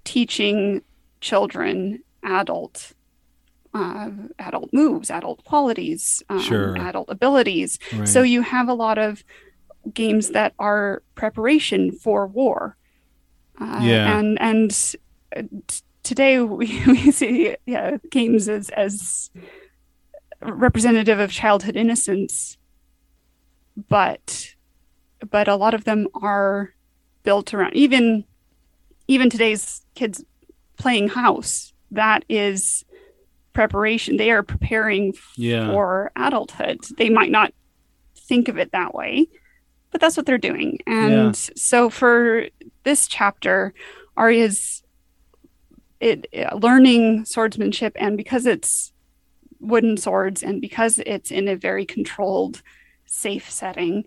[0.03, 0.81] teaching
[1.21, 2.93] children adult
[3.73, 6.77] uh, adult moves, adult qualities, um, sure.
[6.77, 7.79] adult abilities.
[7.93, 8.07] Right.
[8.07, 9.23] So you have a lot of
[9.93, 12.75] games that are preparation for war.
[13.61, 14.17] Uh, yeah.
[14.19, 14.93] And and
[16.03, 19.29] today we, we see yeah, games as, as
[20.41, 22.57] representative of childhood innocence,
[23.89, 24.55] but
[25.29, 26.73] but a lot of them are
[27.23, 28.25] built around even
[29.07, 30.23] even today's kids
[30.77, 31.73] playing house.
[31.91, 32.83] That is
[33.53, 34.17] preparation.
[34.17, 35.71] They are preparing Yeah.
[35.71, 36.79] for adulthood.
[36.97, 37.53] They might not
[38.15, 39.27] think of it that way,
[39.91, 40.79] but that's what they're doing.
[40.87, 42.45] And so for
[42.83, 43.73] this chapter,
[44.17, 44.83] Arya's
[45.99, 48.91] it uh, learning swordsmanship, and because it's
[49.59, 52.61] wooden swords, and because it's in a very controlled,
[53.05, 54.05] safe setting.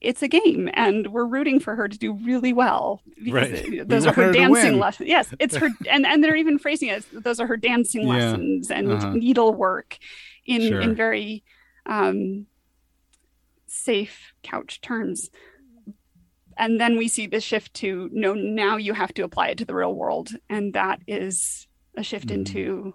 [0.00, 3.02] It's a game, and we're rooting for her to do really well.
[3.22, 3.68] because Right.
[3.68, 5.08] We Those are her her dancing lessons.
[5.08, 7.04] Yes, it's her, and and they're even phrasing it.
[7.12, 8.14] Those are her dancing Yeah.
[8.14, 9.12] lessons and Uh-huh.
[9.14, 9.98] needlework
[10.46, 10.80] in Sure.
[10.80, 11.42] in very
[11.84, 12.46] um,
[13.66, 15.30] safe couch terms.
[16.58, 19.64] And then we see the shift to no, now you have to apply it to
[19.64, 20.30] the real world.
[20.50, 22.34] And that is a shift Mhm.
[22.34, 22.94] into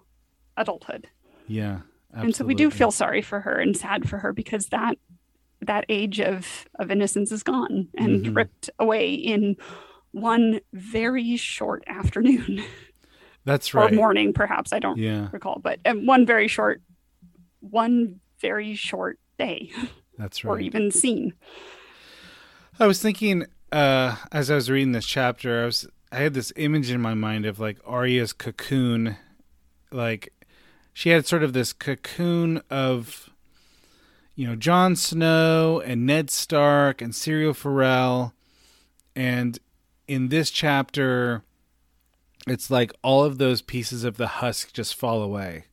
[0.56, 1.08] adulthood.
[1.48, 1.80] Yeah.
[2.12, 4.96] And so we do feel sorry for her and sad for her because that
[5.60, 8.36] that age of, of innocence is gone and Mhm.
[8.36, 9.56] ripped away in
[10.12, 12.62] one very short afternoon
[13.46, 14.72] That's right or morning, perhaps.
[14.74, 16.82] I don't Yeah, recall, but one very short,
[17.60, 19.70] one very short day
[20.18, 21.32] that's right or even scene.
[22.78, 26.52] I was thinking uh, as I was reading this chapter, I was I had this
[26.54, 29.16] image in my mind of like Arya's cocoon,
[29.90, 30.32] like
[30.92, 33.30] she had sort of this cocoon of
[34.36, 38.32] you know Jon Snow and Ned Stark and Syrio Forel,
[39.16, 39.58] and
[40.06, 41.42] in this chapter,
[42.46, 45.64] it's like all of those pieces of the husk just fall away.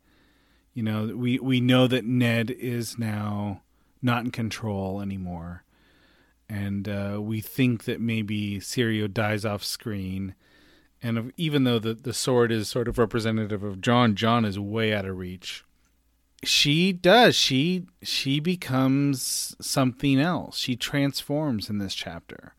[0.74, 3.62] You know, we we know that Ned is now
[4.02, 5.66] not in control anymore
[6.52, 10.36] and uh, we think that maybe Syrio dies off screen.
[11.02, 14.94] And even though the, the sword is sort of representative of Jon, Jon is way
[14.94, 15.64] out of reach.
[16.44, 17.36] She does.
[17.36, 20.58] She she becomes something else.
[20.58, 22.54] She transforms in this chapter.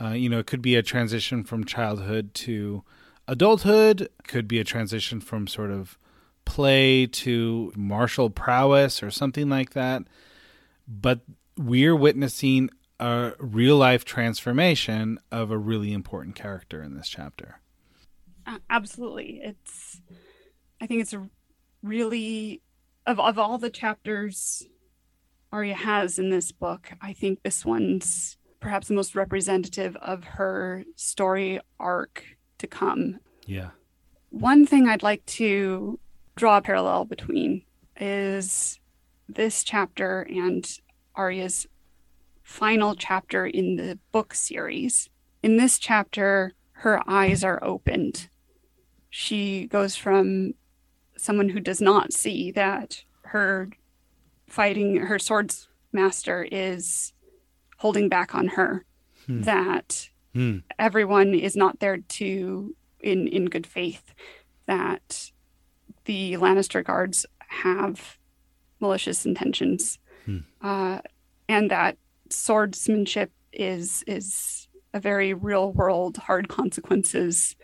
[0.00, 2.84] Uh, you know, it could be a transition from childhood to
[3.26, 4.08] adulthood.
[4.28, 5.98] Could be a transition from sort of
[6.44, 10.04] play to martial prowess or something like that.
[10.86, 11.22] But
[11.56, 17.60] we're witnessing a real life transformation of a really important character in this chapter.
[18.46, 19.40] A- Absolutely.
[19.42, 20.00] It's,
[20.80, 21.28] I think it's a
[21.82, 22.62] really,
[23.06, 24.66] of, of all the chapters
[25.52, 30.84] Arya has in this book, I think this one's perhaps the most representative of her
[30.96, 32.24] story arc
[32.58, 33.20] to come.
[33.46, 33.70] Yeah.
[34.30, 35.98] One thing I'd like to
[36.34, 37.62] draw a parallel between
[37.98, 38.80] is
[39.28, 40.68] this chapter and
[41.14, 41.66] Arya's
[42.50, 45.10] final chapter in the book series.
[45.42, 48.28] In this chapter, her eyes are opened.
[49.10, 50.54] She goes from
[51.16, 53.70] someone who does not see that her
[54.46, 57.12] fighting, her swords master is
[57.78, 58.84] holding back on her,
[59.26, 59.40] Hmm.
[59.42, 60.58] that Hmm.
[60.78, 64.14] everyone is not there to in in good faith
[64.66, 65.32] that
[66.04, 68.18] the Lannister guards have
[68.78, 70.38] malicious intentions Hmm.
[70.60, 71.00] uh,
[71.48, 71.98] and that
[72.30, 77.56] swordsmanship is is a very real world hard consequences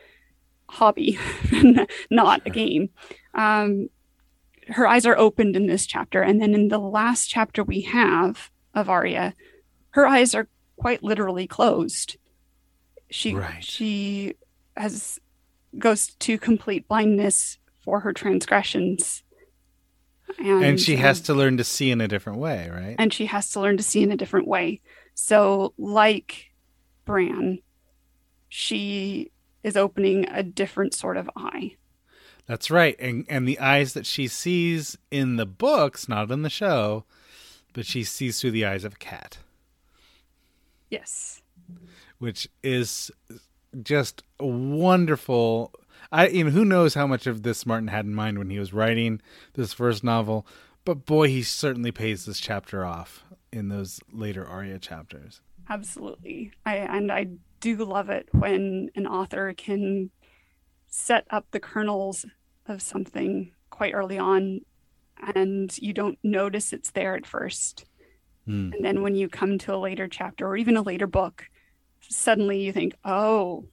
[0.68, 1.18] hobby
[2.10, 2.90] not a game.
[3.34, 3.88] Um,
[4.68, 8.50] her eyes are opened in this chapter and then in the last chapter we have
[8.74, 9.34] of Arya
[9.90, 12.16] her eyes are quite literally closed.
[13.10, 13.62] She Right.
[13.62, 14.34] she
[14.76, 15.20] has
[15.78, 19.22] goes to complete blindness for her transgressions
[20.38, 22.96] and, And she has to learn to see in a different way, right?
[22.98, 24.80] and she has to learn to see in a different way
[25.14, 26.50] so like
[27.04, 27.58] bran
[28.48, 29.30] she
[29.62, 31.76] is opening a different sort of eye
[32.46, 32.96] That's right.
[32.98, 37.04] And and the eyes that she sees in the books, not in the show,
[37.72, 39.38] but she sees through the eyes of a cat,
[40.90, 41.42] yes
[42.18, 43.10] which is
[43.82, 45.72] just wonderful.
[46.12, 48.58] I you know who knows how much of this Martin had in mind when he
[48.58, 49.20] was writing
[49.54, 50.46] this first novel,
[50.84, 55.40] but boy, he certainly pays this chapter off in those later Arya chapters.
[55.68, 57.26] absolutely i and i
[57.60, 60.10] do love it when an author can
[60.88, 62.24] set up the kernels
[62.66, 64.60] of something quite early on
[65.34, 67.84] and you don't notice it's there at first
[68.44, 68.72] Hmm.
[68.72, 71.44] and then when you come to a later chapter or even a later book
[72.00, 73.66] suddenly you think oh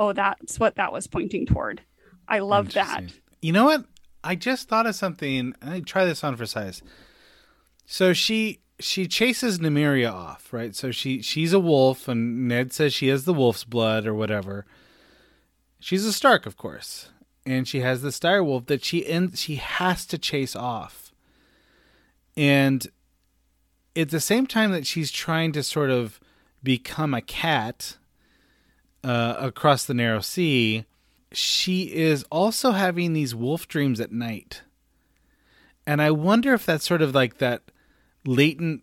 [0.00, 1.80] oh that's what that was pointing toward
[2.26, 3.04] i love that
[3.42, 3.84] You know what?
[4.22, 5.54] I just thought of something.
[5.62, 6.82] I try this on for size.
[7.86, 10.76] So she she chases Nymeria off, right?
[10.76, 14.66] So she she's a wolf, and Ned says she has the wolf's blood or whatever.
[15.78, 17.08] She's a Stark, of course,
[17.46, 21.12] and she has this dire wolf that she ends she has to chase off.
[22.36, 22.86] And
[23.96, 26.20] at the same time that she's trying to sort of
[26.62, 27.96] become a cat
[29.04, 30.84] uh, across the narrow sea,
[31.32, 34.62] she is also having these wolf dreams at night.
[35.86, 37.62] And I wonder if that's sort of like that
[38.26, 38.82] latent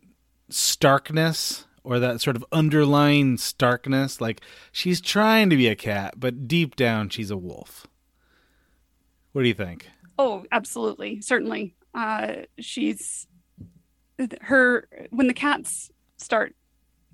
[0.49, 4.19] starkness or that sort of underlying starkness.
[4.19, 4.41] Like
[4.71, 7.87] she's trying to be a cat, but deep down she's a wolf.
[9.33, 9.87] What do you think?
[10.17, 11.21] Oh, absolutely.
[11.21, 11.75] Certainly.
[11.93, 13.27] Uh, she's
[14.41, 16.55] her when the cats start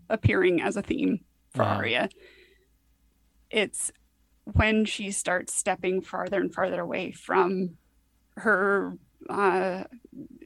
[0.09, 1.19] appearing as a theme
[1.53, 1.75] for Uh-huh.
[1.75, 2.09] Arya,
[3.53, 3.91] it's
[4.45, 7.77] when she starts stepping farther and farther away from
[8.37, 8.97] her
[9.29, 9.83] uh,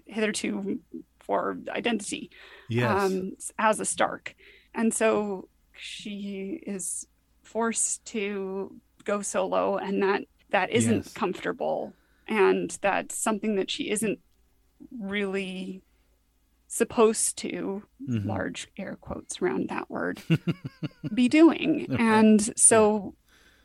[0.06, 0.80] hitherto
[1.20, 2.30] for identity
[2.70, 3.02] Yes.
[3.12, 4.36] um, as a Stark.
[4.76, 7.08] And so she is
[7.44, 11.14] forced to go solo, and that that isn't Yes.
[11.14, 11.94] comfortable,
[12.28, 14.20] and that's something that she isn't
[15.00, 15.82] really
[16.68, 18.26] supposed to Mhm.
[18.26, 20.22] large air quotes around that word
[21.14, 22.00] be doing Right.
[22.00, 23.16] and so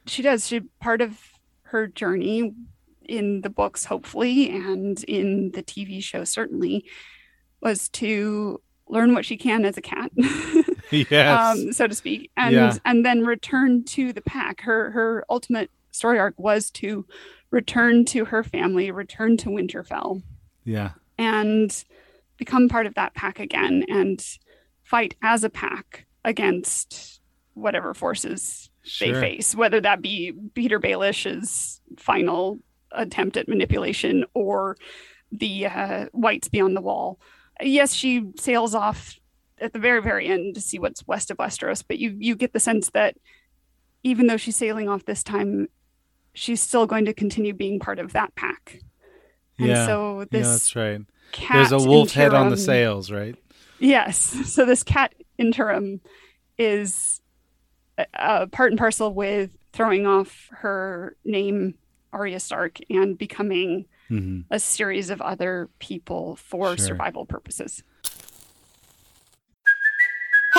[0.07, 1.19] she does she part of
[1.65, 2.55] her journey
[3.05, 6.85] in the books hopefully and in the tv show certainly
[7.61, 10.11] was to learn what she can as a cat
[10.91, 11.57] yes.
[11.59, 12.77] um, so to speak and Yeah.
[12.85, 17.05] and then return to the pack her her ultimate story arc was to
[17.51, 20.23] return to her family return to winterfell
[20.65, 20.93] yeah.
[21.19, 21.85] and
[22.45, 24.21] become part of that pack again and
[24.83, 27.21] fight as a pack against
[27.55, 28.69] whatever forces
[28.99, 32.59] they face, whether that be Petyr Baelish's final
[32.91, 34.77] attempt at manipulation or
[35.31, 37.21] the uh, whites beyond the wall.
[37.61, 39.19] Yes, she sails off
[39.59, 42.53] at the very, very end to see what's west of Westeros, but you you get
[42.53, 43.17] the sense that
[44.03, 45.69] even though she's sailing off this time,
[46.35, 48.81] she's still going to continue being part of that pack.
[49.59, 49.87] And Yeah.
[49.87, 51.03] so yeah, that's right.
[51.33, 53.37] Cat There's a wolf head on the sails, right?
[53.79, 54.19] Yes.
[54.53, 56.01] So this cat interim
[56.59, 57.21] is
[58.15, 61.75] uh, part and parcel with throwing off her name,
[62.13, 66.87] Arya Stark, and becoming hmm a series of other people for Sure.
[66.87, 67.83] survival purposes.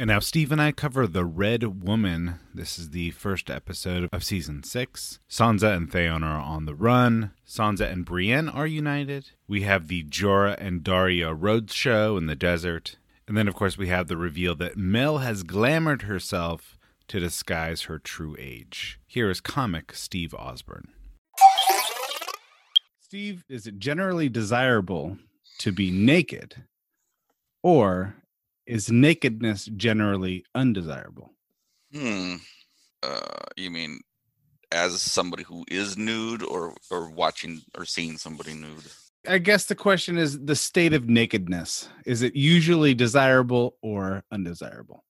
[0.00, 2.38] And now Steve and I cover The Red Woman.
[2.54, 5.20] This is the first episode of season six.
[5.28, 7.32] Sansa and Theon are on the run.
[7.46, 9.32] Sansa and Brienne are united.
[9.46, 12.96] We have the Jorah and Daario roadshow in the desert.
[13.28, 16.78] And then, of course, we have the reveal that Mel has glamored herself
[17.08, 18.98] to disguise her true age.
[19.06, 20.94] Here is comic Steve Osborne.
[22.98, 25.18] Steve, is it generally desirable
[25.58, 26.64] to be naked?
[27.62, 28.14] Or
[28.70, 31.34] is nakedness generally undesirable?
[31.92, 32.36] Hmm.
[33.02, 34.00] Uh, you mean
[34.70, 38.84] as somebody who is nude, or or watching or seeing somebody nude?
[39.28, 41.88] I guess the question is the state of nakedness.
[42.06, 45.04] Is it usually desirable or undesirable?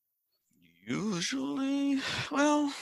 [0.86, 2.00] Usually,
[2.32, 2.72] well,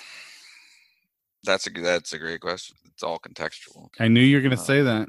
[1.45, 2.77] that's a that's a great question.
[2.87, 3.89] It's all contextual.
[3.99, 5.09] I knew you were going to Uh, say that.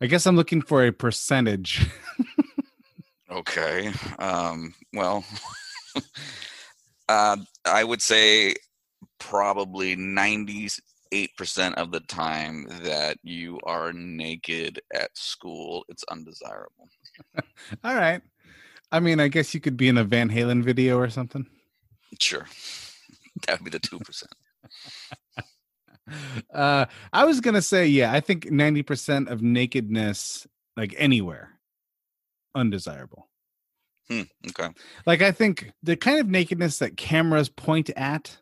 [0.00, 1.86] I guess I'm looking for a percentage.
[3.34, 3.92] Okay.
[4.20, 5.24] Um, well,
[7.08, 8.54] uh, I would say
[9.18, 10.78] probably 98%
[11.74, 16.88] of the time that you are naked at school, it's undesirable.
[17.84, 18.22] All right.
[18.92, 21.46] I mean, I guess you could be in a Van Halen video or something.
[22.20, 22.46] Sure.
[23.48, 24.24] That would be the 2%.
[26.54, 31.53] Uh, I was going to say, yeah, I think 90% of nakedness, like anywhere,
[32.54, 33.28] undesirable.
[34.08, 34.68] Hmm, okay.
[35.06, 38.38] Like I think the kind of nakedness that cameras point at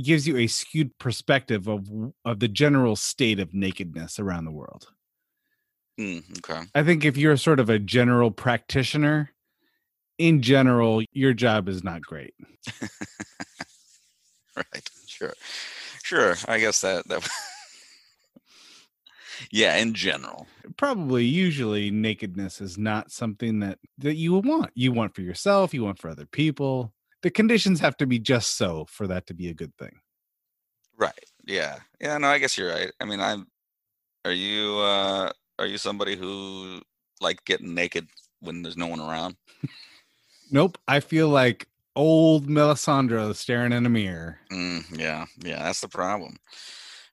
[0.00, 1.88] gives you a skewed perspective of
[2.24, 4.86] of the general state of nakedness around the world.
[5.98, 6.62] Hmm, okay.
[6.74, 9.32] I think if you're sort of a general practitioner,
[10.18, 12.34] in general, your job is not great.
[14.56, 14.90] Right.
[15.06, 15.32] Sure.
[16.02, 16.34] Sure.
[16.48, 17.28] I guess that that
[19.52, 20.46] Yeah, in general.
[20.76, 24.70] Probably usually nakedness is not something that that you want.
[24.74, 26.92] You want for yourself, you want for other people.
[27.22, 30.00] The conditions have to be just so for that to be a good thing.
[30.96, 31.24] Right.
[31.46, 31.78] Yeah.
[32.00, 32.92] Yeah, no, I guess you're right.
[33.00, 33.46] I mean, I'm
[34.24, 36.80] are you uh are you somebody who
[37.20, 38.06] like getting naked
[38.40, 39.36] when there's no one around?
[40.50, 40.78] Nope.
[40.88, 44.38] I feel like old Melisandre staring in a mirror.
[44.50, 46.36] Mm, yeah, yeah, that's the problem.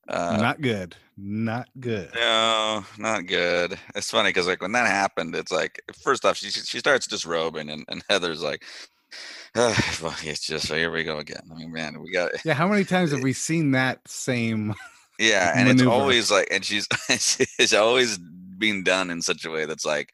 [0.07, 0.95] Uh, not good.
[1.17, 2.11] Not good.
[2.15, 3.77] No, not good.
[3.95, 7.69] It's funny because like when that happened, it's like first off she she starts disrobing,
[7.69, 8.63] and, and Heather's like,
[9.55, 11.49] uh, well, it's just here we go again.
[11.51, 14.73] I mean, man, we got Yeah, how many times have we seen that same
[15.19, 18.17] yeah, and it's always like, and she's it's always
[18.57, 20.13] being done in such a way that's like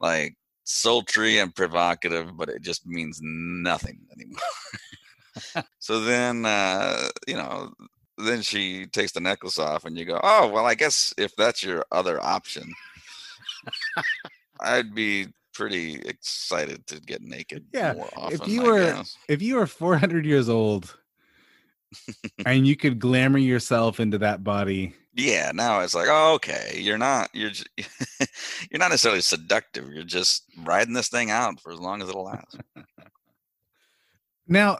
[0.00, 5.64] like sultry and provocative, but it just means nothing anymore.
[5.78, 7.72] so then, uh, you know,
[8.18, 11.62] then she takes the necklace off, and you go, "Oh, well, I guess if that's
[11.62, 12.72] your other option,
[14.60, 19.16] I'd be pretty excited to get naked Yeah, more often." if you I were guess.
[19.28, 20.96] if you were 400 years old
[22.46, 26.98] and you could glamour yourself into that body yeah, now it's like, oh, okay, you're
[26.98, 27.64] not you're j-
[28.70, 29.92] you're not necessarily seductive.
[29.92, 32.56] You're just riding this thing out for as long as it'll last.
[34.46, 34.78] now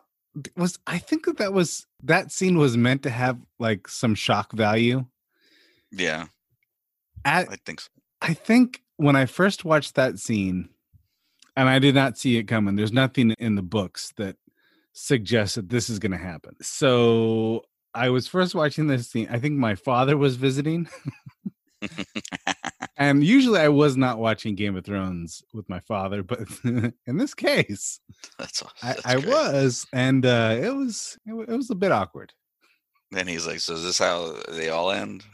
[0.57, 4.53] was i think that that was that scene was meant to have like some shock
[4.53, 5.05] value
[5.91, 6.27] Yeah,
[7.25, 7.89] at I think so.
[8.21, 10.69] I think when I first watched that scene,
[11.57, 14.37] and I did not see it coming, there's nothing in the books that
[14.93, 16.57] suggests that this is going to happen.
[16.61, 17.65] So
[17.95, 19.29] I was first watching this scene.
[19.31, 20.89] I think my father was visiting.
[22.99, 27.33] and usually I was not watching Game of Thrones with my father, but in this
[27.35, 28.01] case,
[28.39, 31.93] That's, aw- I, I was, and uh, it was it, wa- it was a bit
[31.93, 32.33] awkward.
[33.11, 35.25] Then he's like, "So is this how they all end?"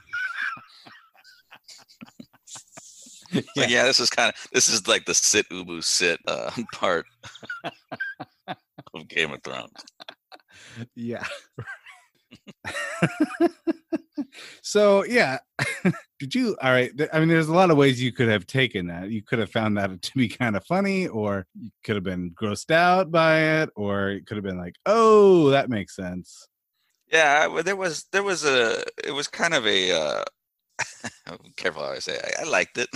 [3.33, 6.51] It's Like, yeah, this is kind of this is like the sit ubu sit uh,
[6.73, 7.07] part
[8.47, 9.73] of Game of Thrones.
[10.95, 11.25] Yeah.
[14.63, 15.39] So yeah,
[16.19, 16.57] did you?
[16.63, 16.91] All right.
[17.13, 19.11] I mean, there's a lot of ways you could have taken that.
[19.11, 22.31] You could have found that to be kind of funny, or you could have been
[22.31, 26.49] grossed out by it, or it could have been like, "Oh, that makes sense."
[27.13, 30.25] Yeah, well, there was there was a it was kind of a uh,
[31.57, 32.35] careful how I say it.
[32.39, 32.89] I, I liked it.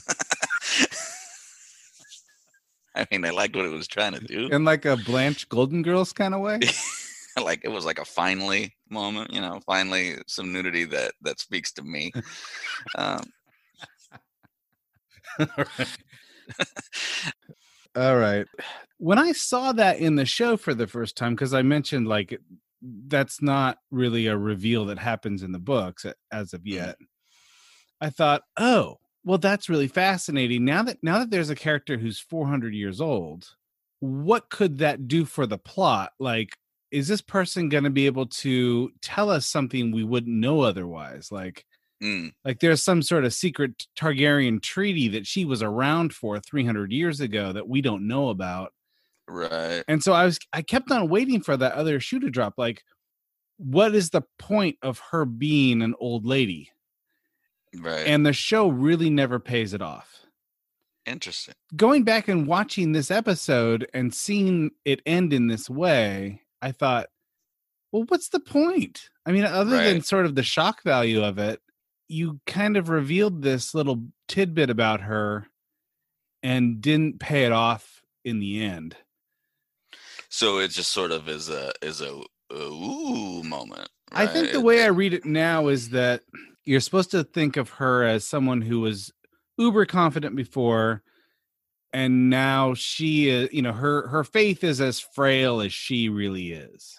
[2.94, 4.48] I mean, I liked what it was trying to do.
[4.48, 6.58] In like a Blanche Golden Girls kind of way.
[7.40, 11.72] like it was like a finally moment, you know, finally some nudity that that speaks
[11.72, 12.12] to me.
[12.96, 13.22] Um,
[17.96, 18.46] All right.
[18.98, 22.38] When I saw that in the show for the first time, because I mentioned like
[22.82, 26.96] that's not really a reveal that happens in the books as of yet,
[28.00, 30.64] I thought, oh, well, that's really fascinating.
[30.64, 33.48] Now that now that there's a character who's 400 years old,
[34.00, 36.12] what could that do for the plot?
[36.18, 36.50] Like,
[36.90, 41.30] is this person going to be able to tell us something we wouldn't know otherwise?
[41.30, 41.64] Like,
[42.02, 46.92] mm, like there's some sort of secret Targaryen treaty that she was around for 300
[46.92, 48.72] years ago that we don't know about.
[49.26, 49.84] right.
[49.88, 52.82] And so I was I kept on waiting for that other shoe to drop like
[53.58, 56.70] what is the point of her being an old lady?
[57.76, 58.06] Right.
[58.06, 60.20] And the show really never pays it off.
[61.04, 61.54] Interesting.
[61.76, 67.06] Going back and watching this episode and seeing it end in this way, I thought,
[67.92, 69.08] well, what's the point?
[69.24, 71.60] I mean, other than sort of the shock value of it,
[72.08, 75.46] you kind of revealed this little tidbit about her
[76.42, 78.96] and didn't pay it off in the end.
[80.28, 83.88] So it just sort of is a is a, a ooh moment.
[84.12, 86.22] I think the way I read it now is that
[86.64, 89.12] you're supposed to think of her as someone who was
[89.58, 91.02] uber confident before
[91.92, 96.52] and now she is you know her her faith is as frail as she really
[96.52, 96.98] is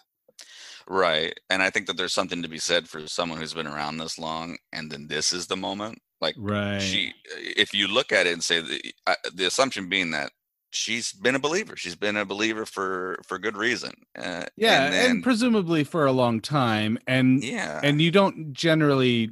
[0.89, 1.39] Right.
[1.51, 4.17] And I think that there's something to be said for someone who's been around this
[4.17, 6.01] long and then this is the moment.
[6.19, 10.11] Like right she if you look at it and say the uh, the assumption being
[10.11, 10.31] that
[10.71, 11.77] she's been a believer.
[11.77, 13.91] She's been a believer for for good reason.
[14.17, 17.79] Uh, yeah and and, presumably for a long time and yeah.
[17.83, 19.31] and you don't generally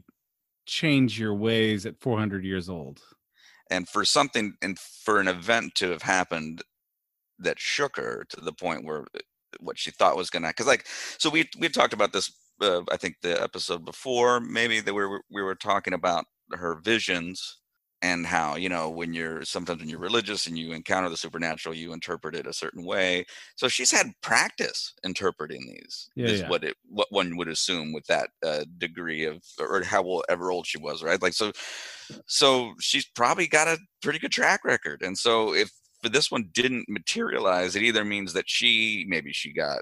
[0.66, 3.02] change your ways at 400 years old
[3.70, 6.62] and for something and for an event to have happened
[7.40, 9.20] that shook her to the point where uh,
[9.60, 10.86] what she thought was gonna because like
[11.18, 15.06] so we we talked about this uh, i think the episode before maybe that we
[15.06, 17.58] were we were talking about her visions
[18.02, 21.76] and how you know when you're sometimes when you're religious and you encounter the supernatural
[21.76, 23.26] you interpret it a certain way.
[23.56, 26.46] So she's had practice interpreting these Yeah, is yeah.
[26.46, 30.78] what it what one would assume with that uh, degree of or however old she
[30.80, 31.22] was right?
[31.22, 31.52] Like so
[32.28, 35.02] so she's probably got a pretty good track record.
[35.02, 35.72] And so if
[36.04, 39.82] this one didn't materialize it either means that she maybe she got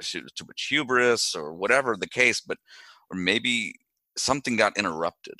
[0.00, 2.58] she was too much hubris or whatever the case but
[3.10, 3.74] or maybe
[4.16, 5.34] something got interrupted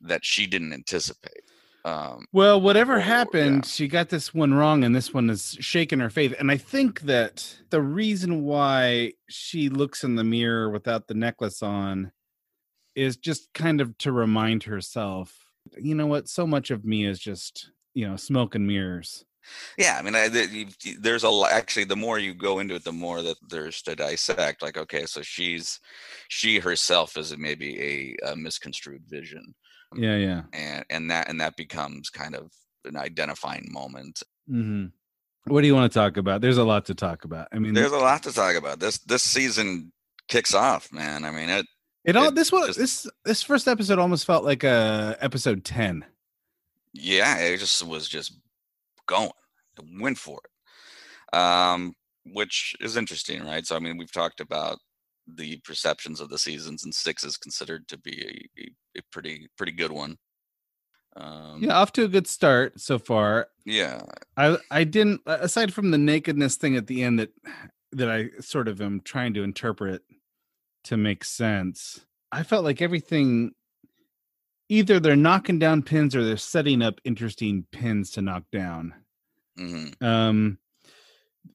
[0.00, 1.42] that she didn't anticipate
[1.84, 6.00] um Well, whatever Or- happened, she got this one wrong, and this one is shaking
[6.00, 6.34] her faith.
[6.38, 11.62] And I think that the reason why she looks in the mirror without the necklace
[11.62, 12.10] on
[12.96, 15.38] is just kind of to remind herself,
[15.78, 16.28] you know what?
[16.28, 19.24] So much of me is just, you know, smoke and mirrors.
[19.78, 22.74] yeah i mean I, th- you- you- there's a actually the more you go into
[22.74, 25.78] it the more that there's to dissect like okay so she's
[26.28, 29.54] she herself is maybe a, a misconstrued vision
[29.94, 30.42] Yeah, yeah.
[30.52, 32.50] and and that and that becomes kind of
[32.84, 34.86] an identifying moment hmm
[35.46, 36.40] What do you want to talk about?
[36.40, 37.48] There's a lot to talk about.
[37.52, 39.92] I mean, there's a lot to talk about this this season
[40.28, 41.66] kicks off man i mean it
[42.04, 46.04] it all it this was this this first episode almost felt like a episode ten.
[46.92, 48.32] yeah it just was just
[49.06, 49.30] going
[49.78, 54.78] it went for it um which is interesting right so i mean we've talked about
[55.26, 59.72] the perceptions of the seasons and six is considered to be a, a, pretty pretty
[59.72, 60.16] good one
[61.16, 63.48] um Yeah, off to a good start so far.
[63.64, 64.02] yeah
[64.36, 67.30] I I didn't aside from the nakedness thing at the end that
[67.92, 70.02] that I sort of am trying to interpret
[70.84, 72.04] to make sense.
[72.32, 73.52] I felt like everything
[74.68, 78.94] either they're knocking down pins or they're setting up interesting pins to knock down.
[79.56, 80.58] hmm Um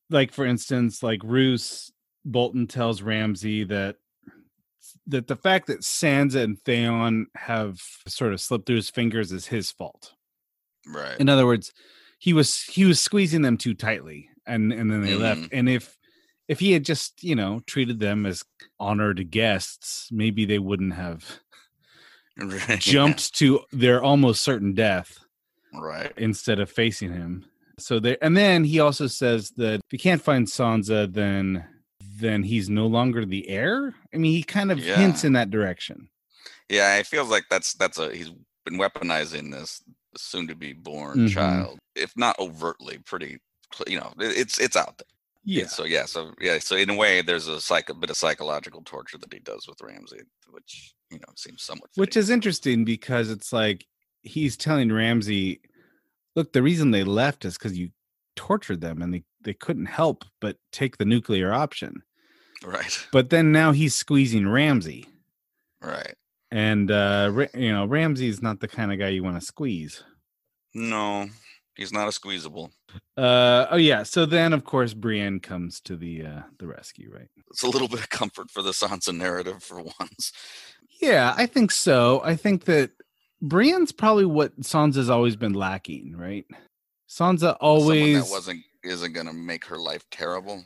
[0.09, 1.91] like for instance, like Roose
[2.25, 3.97] Bolton tells Ramsay that
[5.07, 9.47] that the fact that Sansa and Theon have sort of slipped through his fingers is
[9.47, 10.13] his fault.
[10.87, 11.19] Right.
[11.19, 11.71] In other words
[12.19, 15.41] he was he was squeezing them too tightly and and then they left.
[15.41, 15.49] Mhm.
[15.51, 15.97] and if
[16.47, 18.43] if he had just you know treated them as
[18.79, 21.39] honored guests maybe they wouldn't have
[22.37, 25.19] Right, jumped to their almost certain death
[25.73, 26.11] right.
[26.17, 27.45] instead of facing him.
[27.77, 31.65] So there and then he also says that if you can't find sansa then
[32.21, 36.09] then he's no longer the heir i mean he kind of hints in that direction
[36.69, 38.29] yeah it feels like that's that's a he's
[38.65, 39.83] been weaponizing this
[40.15, 41.29] soon to be born Mhm.
[41.33, 43.39] child if not overtly pretty
[43.87, 45.07] you know it's it's out there
[45.43, 48.17] yeah So yeah, so yeah, so in a way, there's a psych a bit of
[48.17, 51.89] psychological torture that he does with Ramsay, which you know seems somewhat.
[51.95, 53.87] which is interesting because it's like
[54.21, 55.61] he's telling Ramsay,
[56.35, 57.89] look, the reason they left is because you
[58.35, 62.03] tortured them and they, they couldn't help but take the nuclear option.
[62.63, 65.07] Right, But then now he's squeezing Ramsay.
[65.81, 66.15] right.
[66.53, 70.03] And uh you know, Ramsay's not the kind of guy you want to squeeze.
[70.73, 71.27] No,
[71.75, 72.71] he's not a squeezable.
[73.17, 77.29] Uh oh yeah, so then of course Brienne comes to the uh the rescue, right?
[77.51, 80.33] It's a little bit of comfort for the Sansa narrative for once.
[81.01, 82.21] Yeah, I think so.
[82.23, 82.91] I think that
[83.41, 86.45] Brienne's probably what Sansa's always been lacking, right?
[87.09, 90.65] Sansa Someone always that wasn't isn't gonna make her life terrible.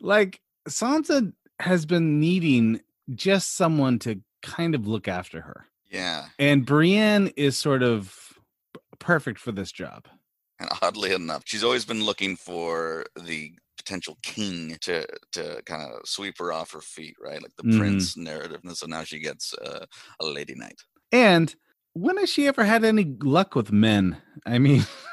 [0.00, 2.80] Like Sansa has been needing
[3.14, 5.66] just someone to kind of look after her.
[5.90, 8.16] Yeah, And Brienne is sort of
[8.98, 10.06] perfect for this job.
[10.58, 16.06] and oddly enough, she's always been looking for the potential king to to kind of
[16.08, 17.42] sweep her off her feet, right?
[17.42, 17.78] Like the Mhm.
[17.78, 19.84] prince narrative, and so now she gets uh,
[20.20, 20.80] a lady knight.
[21.10, 21.54] And
[21.94, 24.22] when has she ever had any luck with men?
[24.46, 24.86] I mean,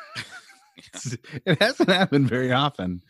[1.45, 3.01] it hasn't happened very often.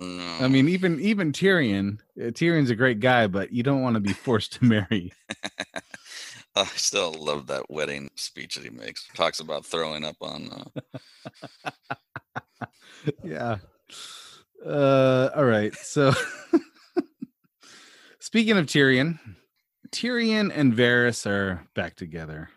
[0.00, 4.00] I mean, even even Tyrion, uh, Tyrion's a great guy, but you don't want to
[4.00, 5.12] be forced to marry.
[6.56, 9.06] I still love that wedding speech that he makes.
[9.14, 10.70] Talks about throwing up on.
[11.64, 11.70] Uh,
[13.24, 13.58] yeah.
[14.64, 15.74] Uh all right.
[15.74, 16.12] So
[18.18, 19.18] speaking of Tyrion,
[19.90, 22.50] Tyrion and Varys are back together.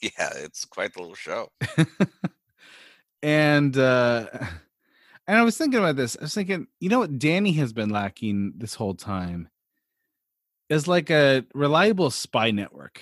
[0.00, 1.50] yeah, it's quite the little show.
[3.24, 4.26] And uh
[5.26, 6.16] and I was thinking about this.
[6.20, 9.48] I was thinking, you know what Dany has been lacking this whole time
[10.68, 13.00] is like a reliable spy network.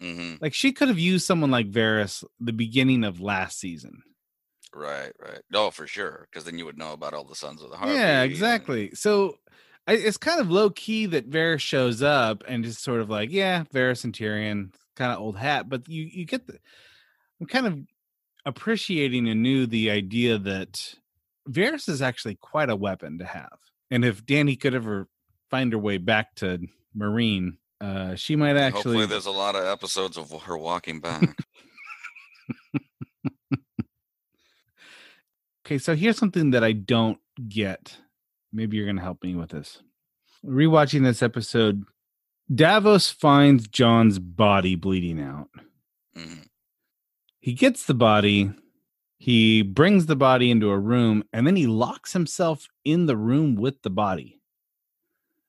[0.00, 4.02] hmm Like she could have used someone like Varys the beginning of last season.
[4.74, 5.40] Right, right.
[5.50, 7.94] No, for sure, because then you would know about all the sons of the Harpy.
[7.94, 8.90] Yeah, and- exactly.
[8.94, 9.38] So
[9.86, 13.30] I, it's kind of low key that Varys shows up and just sort of like,
[13.30, 16.58] yeah, Varys and Tyrion, kind of old hat, but you you get the.
[17.40, 17.78] I'm kind of
[18.46, 20.94] appreciating anew the idea that
[21.48, 23.58] Varys is actually quite a weapon to have,
[23.90, 25.08] and if Dany could ever
[25.50, 26.66] find her way back to
[26.96, 28.96] Meereen, Uh, she might actually.
[28.96, 31.36] Hopefully, there's a lot of episodes of her walking back.
[35.64, 37.18] Okay, so here's something that I don't
[37.48, 37.96] get.
[38.52, 39.82] Maybe you're going to help me with this.
[40.44, 41.82] Rewatching this episode,
[42.54, 45.48] Davos finds Jon's body bleeding out.
[46.16, 46.45] Mhm.
[47.46, 48.50] He gets the body,
[49.18, 53.54] he brings the body into a room, and then he locks himself in the room
[53.54, 54.40] with the body.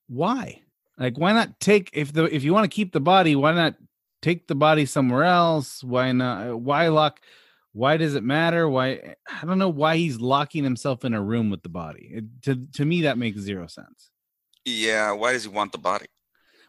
[0.05, 0.61] Why?
[0.99, 3.77] Like, why not take if the if you want to keep the body, why not
[4.21, 5.83] take the body somewhere else?
[5.83, 6.47] Why not?
[6.47, 7.19] Uh, why lock?
[7.73, 8.69] Why does it matter?
[8.69, 12.11] Why I don't know why he's locking himself in a room with the body.
[12.13, 14.11] It, to to me, that makes zero sense.
[14.65, 16.05] Yeah, why does he want the body?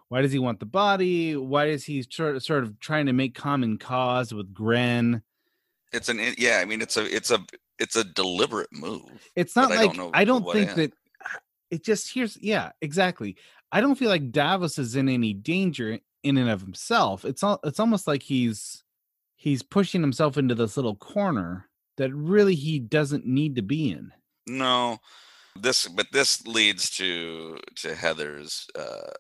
[0.08, 1.36] Why does he want the body?
[1.36, 5.22] Why is he sort sort of trying to make common cause with Gren?
[5.92, 6.58] It's an yeah.
[6.60, 7.44] I mean, it's a it's a
[7.78, 9.28] it's a deliberate move.
[9.36, 10.92] It's not I like don't know I don't think that
[11.70, 13.36] it just here's yeah exactly.
[13.70, 17.24] I don't feel like Davos is in any danger in and of himself.
[17.24, 18.82] It's all it's almost like he's
[19.36, 24.12] he's pushing himself into this little corner that really he doesn't need to be in.
[24.46, 24.98] No,
[25.54, 28.66] this but this leads to to Heather's.
[28.74, 29.10] uh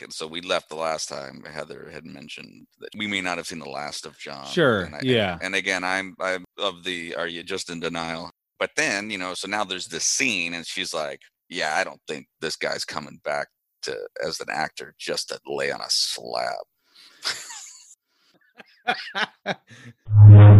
[0.00, 1.44] 'cause- so we left the last time.
[1.44, 4.46] Heather had mentioned that we may not have seen the last of Jon.
[4.46, 5.38] Sure, and I- yeah.
[5.42, 7.14] And again, I'm I'm of the.
[7.16, 8.30] Are you just in denial?
[8.58, 12.00] But then you know, so now there's this scene, and she's like, "Yeah, I don't
[12.08, 13.48] think this guy's coming back
[13.82, 16.64] to as an actor just to lay on a slab."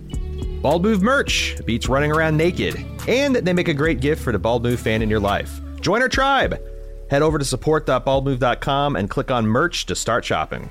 [0.61, 4.37] Bald Move merch beats running around naked, and they make a great gift for the
[4.37, 5.59] Bald Move fan in your life.
[5.81, 6.61] Join our tribe!
[7.09, 10.69] Head over to support.baldmove.com and click on merch to start shopping.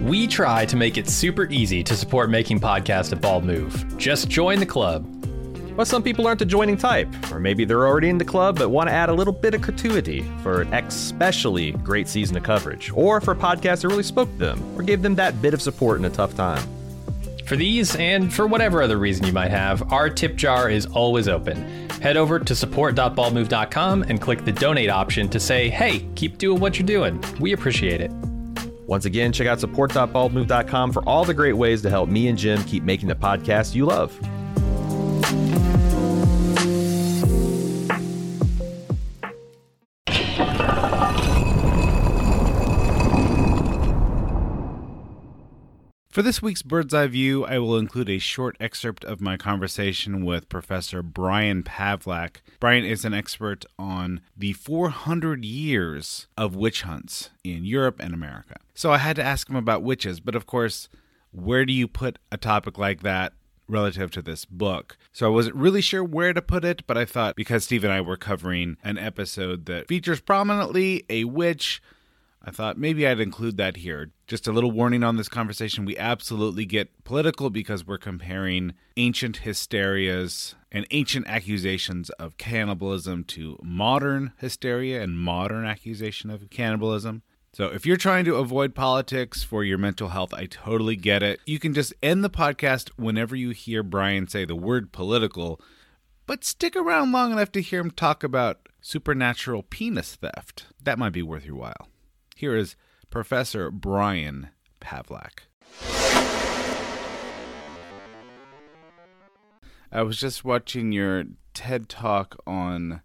[0.00, 3.98] We try to make it super easy to support making podcasts at Bald Move.
[3.98, 5.21] Just join the club.
[5.76, 8.68] But some people aren't a joining type, or maybe they're already in the club but
[8.68, 12.90] want to add a little bit of gratuity for an especially great season of coverage,
[12.94, 15.62] or for a podcast that really spoke to them, or gave them that bit of
[15.62, 16.62] support in a tough time.
[17.46, 21.28] For these, and for whatever other reason you might have, our tip jar is always
[21.28, 21.88] open.
[22.00, 26.78] Head over to support.baldmove.com and click the donate option to say, hey, keep doing what
[26.78, 27.22] you're doing.
[27.40, 28.10] We appreciate it.
[28.86, 32.62] Once again, check out support.baldmove.com for all the great ways to help me and Jim
[32.64, 34.18] keep making the podcast you love.
[46.12, 50.26] For this week's Bird's Eye View, I will include a short excerpt of my conversation
[50.26, 52.42] with Professor Brian Pavlac.
[52.60, 58.56] Brian is an expert on the 400 years of witch hunts in Europe and America.
[58.74, 60.90] So I had to ask him about witches, but of course,
[61.30, 63.32] where do you put a topic like that
[63.68, 64.98] relative to this book.
[65.12, 67.92] So I wasn't really sure where to put it, but I thought because Steve and
[67.92, 71.80] I were covering an episode that features prominently a witch,
[72.44, 74.10] I thought maybe I'd include that here.
[74.26, 75.84] Just a little warning on this conversation.
[75.84, 83.58] We absolutely get political because we're comparing ancient hysterias and ancient accusations of cannibalism to
[83.62, 87.22] modern hysteria and modern accusation of cannibalism.
[87.54, 91.38] So if you're trying to avoid politics for your mental health, I totally get it.
[91.46, 95.60] You can just end the podcast whenever you hear Brian say the word political,
[96.26, 100.66] but stick around long enough to hear him talk about supernatural penis theft.
[100.82, 101.88] That might be worth your while.
[102.42, 102.74] Here is
[103.08, 104.48] Professor Brian
[104.80, 105.44] Pavlac.
[109.92, 111.22] I was just watching your
[111.54, 113.00] TED talk on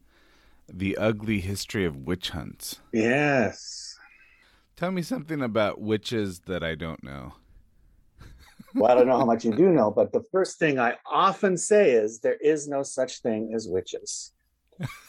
[0.68, 2.80] the ugly history of witch hunts.
[2.92, 4.00] Yes.
[4.76, 7.34] Tell me something about witches that I don't know.
[8.74, 11.58] well, I don't know how much you do know, but the first thing I often
[11.58, 14.32] say is there is no such thing as witches.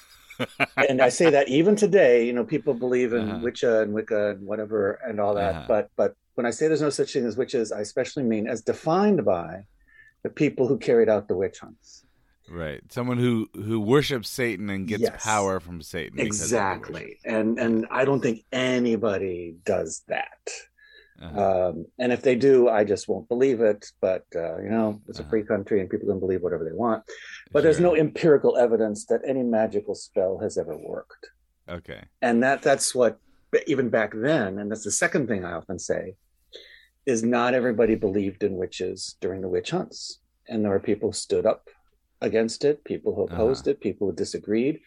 [0.76, 3.41] and I say that even today, you know, people believe in uh-huh.
[3.43, 5.55] Wicca and Wicca and whatever and all that.
[5.55, 5.64] Uh-huh.
[5.68, 8.62] But but when I say there's no such thing as witches, I especially mean as
[8.62, 9.64] defined by
[10.22, 12.05] the people who carried out the witch hunts.
[12.51, 12.80] Right.
[12.91, 15.24] Someone who who worships Satan and gets yes.
[15.24, 16.18] power from Satan.
[16.18, 17.18] Exactly.
[17.24, 20.49] And and I don't think anybody does that.
[21.21, 21.69] Uh-huh.
[21.71, 23.91] Um, and if they do, I just won't believe it.
[24.01, 25.31] But uh, you know, it's a uh-huh.
[25.31, 27.05] free country, and people can believe whatever they want.
[27.53, 27.62] But sure.
[27.62, 31.31] there's no empirical evidence that any magical spell has ever worked.
[31.69, 32.05] Okay.
[32.23, 33.19] And that that's what
[33.66, 36.14] even back then, and that's the second thing I often say,
[37.07, 41.14] is not everybody believed in witches during the witch hunts, and there were people who
[41.14, 41.69] stood up
[42.21, 43.73] against it, people who opposed uh-huh.
[43.73, 44.81] it, people who disagreed.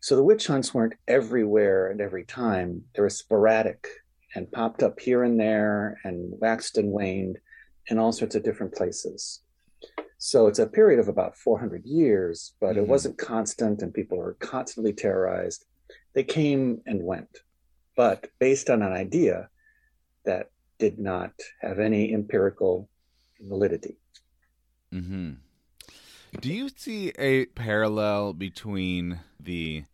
[0.00, 2.82] So the witch hunts weren't everywhere and every time.
[2.94, 3.88] They were sporadic
[4.34, 7.38] and popped up here and there and waxed and waned
[7.88, 9.40] in all sorts of different places.
[10.18, 12.80] So it's a period of about 400 years, but mm-hmm.
[12.80, 15.64] it wasn't constant and people were constantly terrorized.
[16.14, 17.38] They came and went,
[17.96, 19.48] but based on an idea
[20.24, 22.88] that did not have any empirical
[23.40, 23.96] validity.
[24.92, 25.34] Mm-hmm.
[26.40, 29.84] Do you see a parallel between the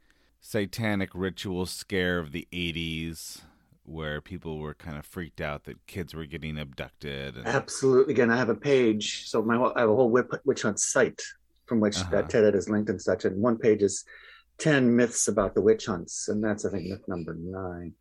[0.41, 3.43] satanic ritual scare of the 80s
[3.85, 7.47] where people were kind of freaked out that kids were getting abducted and...
[7.47, 11.23] absolutely again i have a page so my i have a whole witch hunt site
[11.67, 12.11] from which uh-huh.
[12.11, 14.05] that ted Ed is linked and such and one page is
[14.59, 17.93] 10 myths about the witch hunts and that's i think myth number nine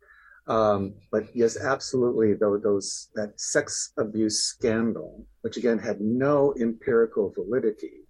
[0.46, 7.28] um, but yes absolutely though those that sex abuse scandal which again had no empirical
[7.28, 8.03] validity.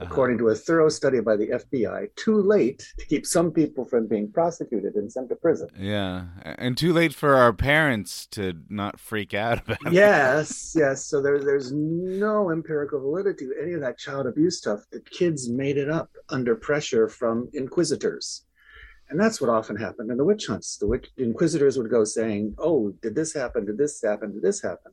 [0.00, 0.08] Uh-huh.
[0.10, 4.06] according to a thorough study by the FBI, too late to keep some people from
[4.06, 5.68] being prosecuted and sent to prison.
[5.78, 9.92] Yeah, and too late for our parents to not freak out about it.
[9.92, 11.04] Yes, yes.
[11.04, 14.80] So there, there's no empirical validity to any of that child abuse stuff.
[14.90, 18.46] The kids made it up under pressure from inquisitors.
[19.10, 20.78] And that's what often happened in the witch hunts.
[20.78, 23.66] The witch, inquisitors would go saying, Oh, did this happen?
[23.66, 24.32] Did this happen?
[24.32, 24.92] Did this happen?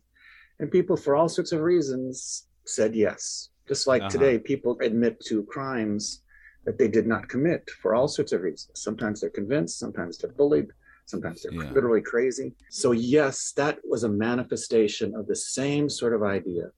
[0.60, 3.50] And people, for all sorts of reasons, said yes.
[3.68, 4.10] Just like uh-huh.
[4.10, 6.22] today, people admit to crimes
[6.66, 8.82] that they did not commit for all sorts of reasons.
[8.82, 10.68] Sometimes they're convinced, sometimes they're bullied,
[11.06, 11.72] sometimes they're yeah.
[11.72, 12.54] literally crazy.
[12.70, 16.72] So, yes, that was a manifestation of the same sort of idea.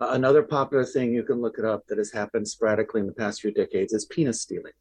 [0.00, 3.12] Uh, another popular thing you can look it up that has happened sporadically in the
[3.12, 4.72] past few decades is penis stealing.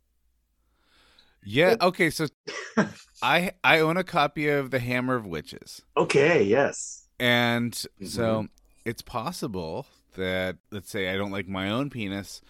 [1.43, 1.75] Yeah.
[1.81, 2.09] Okay.
[2.09, 2.27] So
[3.21, 5.81] I I own a copy of the Hammer of Witches.
[5.97, 6.43] Okay.
[6.43, 7.07] Yes.
[7.19, 8.05] And mm-hmm.
[8.05, 8.47] so
[8.85, 12.41] it's possible that let's say I don't like my own penis,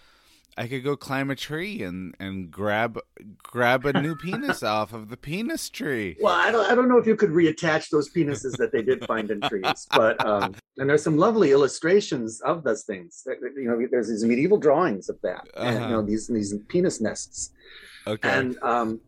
[0.56, 2.98] I could go climb a tree and and grab
[3.42, 6.16] grab a new penis off of the penis tree.
[6.20, 9.04] Well, I don't I don't know if you could reattach those penises that they did
[9.06, 13.26] find in trees, but um, and there's some lovely illustrations of those things.
[13.26, 15.68] You know, there's these medieval drawings of that, uh-huh.
[15.68, 17.50] and, you know, these these penis nests.
[18.06, 18.28] Okay.
[18.28, 19.00] And um,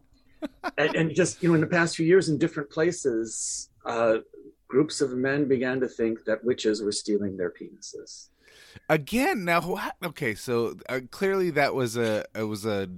[0.79, 4.19] and, and just you know, in the past few years, in different places, uh,
[4.67, 8.29] groups of men began to think that witches were stealing their penises
[8.89, 12.89] again now okay so uh, clearly that was a it was a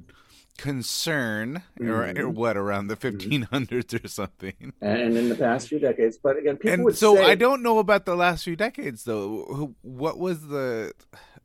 [0.56, 1.90] concern mm-hmm.
[1.90, 4.04] or, or, what around the 1500s mm-hmm.
[4.04, 4.72] or something.
[4.80, 7.62] And in the past few decades but again people and would so say, i don't
[7.62, 9.74] know about the last few decades though.
[9.82, 10.92] What was the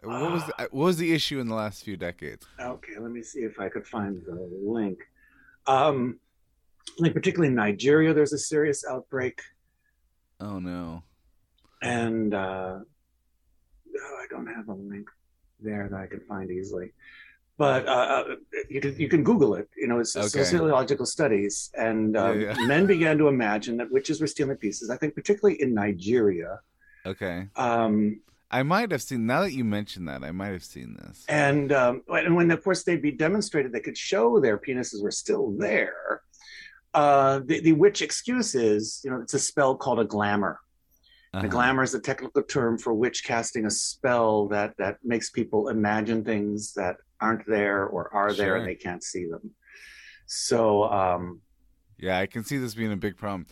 [0.03, 2.45] what was the, what was the issue in the last few decades?
[2.59, 4.99] Okay let me see if i could find the link.
[5.67, 6.19] Um
[6.97, 9.41] like particularly in nigeria there's a serious outbreak.
[10.39, 11.03] Oh no.
[11.83, 12.79] And uh,
[14.03, 15.07] oh, I don't have a link
[15.59, 16.93] there that I can find easily.
[17.57, 18.35] But uh, uh,
[18.69, 19.69] you can you can Google it.
[19.77, 20.27] You know, it's Okay.
[20.27, 22.65] sociological studies, and um, Yeah, yeah.
[22.65, 24.89] men began to imagine that witches were stealing pieces.
[24.89, 26.59] I think particularly in Nigeria.
[27.05, 27.47] Okay.
[27.55, 29.27] Um, I might have seen.
[29.27, 31.23] Now that you mentioned that, I might have seen this.
[31.29, 35.11] and um, and when of course they'd be demonstrated, they could show their penises were
[35.11, 36.21] still there.
[36.93, 40.59] Uh, the, the witch excuse is, you know, it's a spell called a glamour.
[41.33, 41.43] Uh-huh.
[41.43, 45.69] The glamour is a technical term for witch casting a spell that that makes people
[45.69, 49.51] imagine things that aren't there or are there and they can't see them.
[50.25, 51.39] So um,
[51.97, 53.45] Yeah, I can see this being a big problem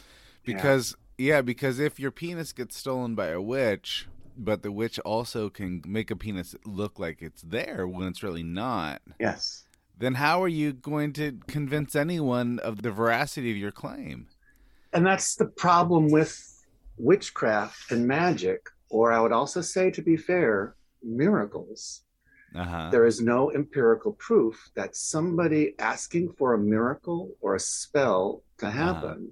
[0.46, 0.56] Yeah.
[0.56, 4.08] because yeah, because if your penis gets stolen by a witch,
[4.38, 8.44] but the witch also can make a penis look like it's there when it's really
[8.44, 9.66] not, yes,
[9.98, 14.28] then how are you going to convince anyone of the veracity of your claim?
[14.92, 16.49] and that's the problem with
[17.00, 22.02] witchcraft and magic, or I would also say, to be fair, miracles.
[22.56, 22.90] Uh-huh.
[22.92, 28.70] There is no empirical proof that somebody asking for a miracle or a spell to
[28.70, 29.32] happen,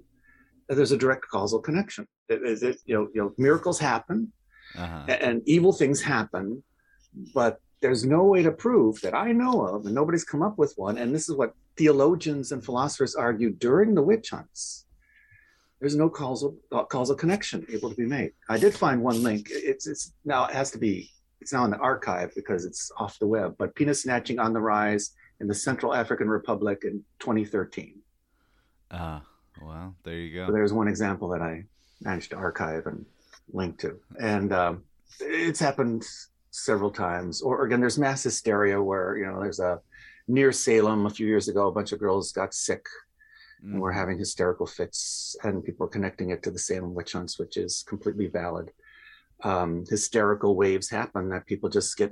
[0.68, 2.06] that there's a direct causal connection.
[2.28, 4.32] It- it- it- you, know, you know, miracles happen
[4.76, 5.04] Uh-huh.
[5.08, 6.62] a- and evil things happen,
[7.34, 10.72] but there's no way to prove that I know of, and nobody's come up with
[10.76, 10.96] one.
[10.98, 14.86] And this is what theologians and philosophers argued during the witch hunts.
[15.80, 18.32] There's no causal uh, causal connection able to be made.
[18.48, 19.48] I did find one link.
[19.50, 21.10] It's it's now it has to be
[21.40, 23.54] it's now in the archive because it's off the web.
[23.58, 25.10] But penis snatching on the rise
[25.40, 27.94] in the Central African Republic in 2013.
[28.90, 29.22] Ah,
[29.62, 30.52] well, there you So go.
[30.52, 31.64] there's one example that I
[32.00, 33.04] managed to archive and
[33.52, 33.98] link to.
[34.20, 34.82] And um,
[35.20, 36.04] it's happened
[36.50, 37.40] several times.
[37.40, 39.80] Or again, there's mass hysteria where, you know, there's a
[40.26, 42.84] near Salem a few years ago, a bunch of girls got sick
[43.62, 47.38] and were having hysterical fits, and people are connecting it to the Salem witch hunts,
[47.38, 48.70] which is completely valid.
[49.42, 52.10] Um, hysterical waves happen that people just get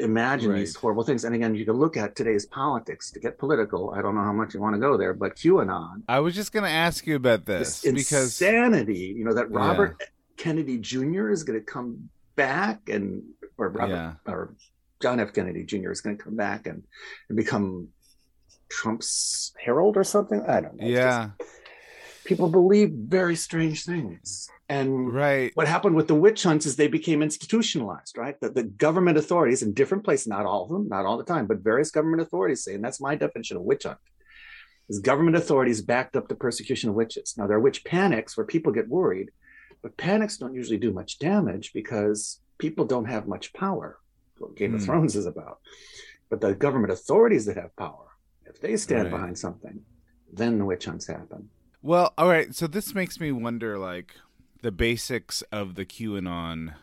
[0.00, 1.24] imagine these horrible things.
[1.24, 3.90] And again, you can look at today's politics to get political.
[3.96, 6.52] I don't know how much you want to go there, but QAnon I was just
[6.52, 9.58] going to ask you about this this because insanity, you know, that Yeah.
[9.58, 10.00] Robert
[10.36, 11.30] Kennedy Jr.
[11.30, 13.24] is going to come back and,
[13.56, 14.12] or Robert, Yeah.
[14.26, 14.54] or
[15.02, 15.32] John F.
[15.32, 15.90] Kennedy Jr.
[15.90, 16.84] is going to come back and,
[17.28, 17.88] and become
[18.68, 20.42] Trump's herald or something.
[20.42, 20.86] I don't know.
[20.86, 21.50] Yeah, just-
[22.24, 24.48] people believe very strange things.
[24.70, 25.50] And right.
[25.54, 28.38] what happened with the witch hunts is they became institutionalized, right?
[28.42, 31.46] That the government authorities in different places, not all of them, not all the time,
[31.46, 33.96] but various government authorities say, and that's my definition of witch hunt,
[34.90, 37.34] is government authorities backed up the persecution of witches.
[37.38, 39.30] Now there are witch panics where people get worried,
[39.80, 43.98] but panics don't usually do much damage because people don't have much power.
[44.36, 44.86] What Game of Hmm.
[44.86, 45.60] Thrones is about.
[46.28, 48.04] But the government authorities that have power,
[48.48, 49.10] if they stand Right.
[49.10, 49.84] behind something,
[50.32, 51.50] then the witch hunts happen.
[51.82, 52.54] Well, all right.
[52.54, 54.14] So this makes me wonder, like,
[54.62, 56.74] the basics of the QAnon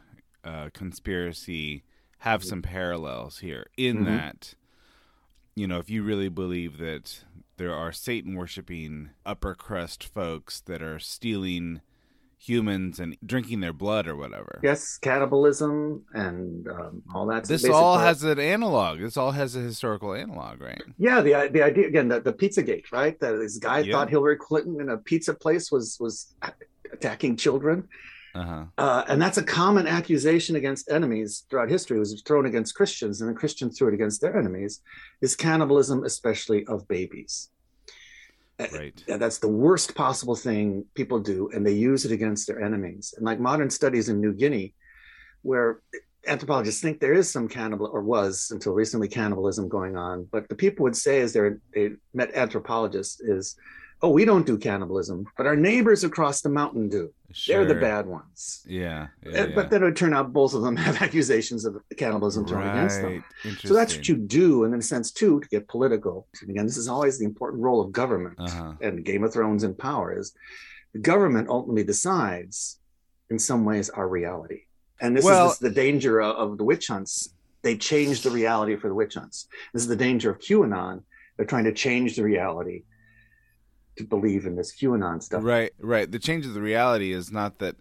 [0.44, 1.84] uh, conspiracy
[2.20, 3.68] have some parallels here.
[3.78, 4.06] In Mhm.
[4.06, 4.56] that,
[5.56, 7.24] you know, if you really believe that
[7.58, 11.82] there are Satan worshiping upper crust folks that are stealing
[12.38, 14.60] humans and drinking their blood or whatever.
[14.64, 17.46] Yes, cannibalism and um, all that.
[17.46, 18.08] This all part.
[18.08, 19.00] has an analog.
[19.00, 20.82] This all has a historical analog, right?
[20.98, 23.20] Yeah, the the idea again, the, the Pizzagate, right?
[23.20, 26.36] That this guy thought Hillary Clinton in a pizza place was was
[26.94, 27.88] attacking children,
[28.36, 28.66] Uh huh.
[28.78, 31.98] uh, and that's a common accusation against enemies throughout history.
[31.98, 34.82] It was thrown against Christians, and the Christians threw it against their enemies.
[35.22, 37.50] Is cannibalism, especially of babies.
[38.58, 39.04] Right.
[39.08, 43.14] yeah, that's the worst possible thing people do, and they use it against their enemies.
[43.18, 44.74] And like modern studies in New Guinea,
[45.42, 45.82] where
[46.28, 50.28] anthropologists think there is some cannibal, or was until recently, cannibalism going on.
[50.32, 53.56] But the people would say, as they met anthropologists, is,
[54.02, 57.12] "Oh, we don't do cannibalism, but our neighbors across the mountain do.
[57.48, 59.08] They're the bad ones." Yeah.
[59.26, 59.56] yeah, Uh, yeah.
[59.56, 63.02] But then it would turn out both of them have accusations of cannibalism thrown against
[63.02, 63.24] them.
[63.64, 66.28] So that's what you do, and in a sense, too, to get political.
[66.42, 68.74] And again, this is always the important role of government Uh-huh.
[68.82, 70.34] and Game of Thrones and power is
[70.94, 72.80] the government ultimately decides,
[73.30, 74.62] in some ways, our reality.
[75.02, 77.30] And this Well- is this, the danger of, of the witch hunts.
[77.64, 79.48] They change the reality for the witch hunts.
[79.74, 81.02] This is the danger of QAnon.
[81.36, 82.84] They're trying to change the reality
[83.98, 85.44] to believe in this QAnon stuff.
[85.44, 86.12] Right, right.
[86.12, 87.76] The change of the reality is not that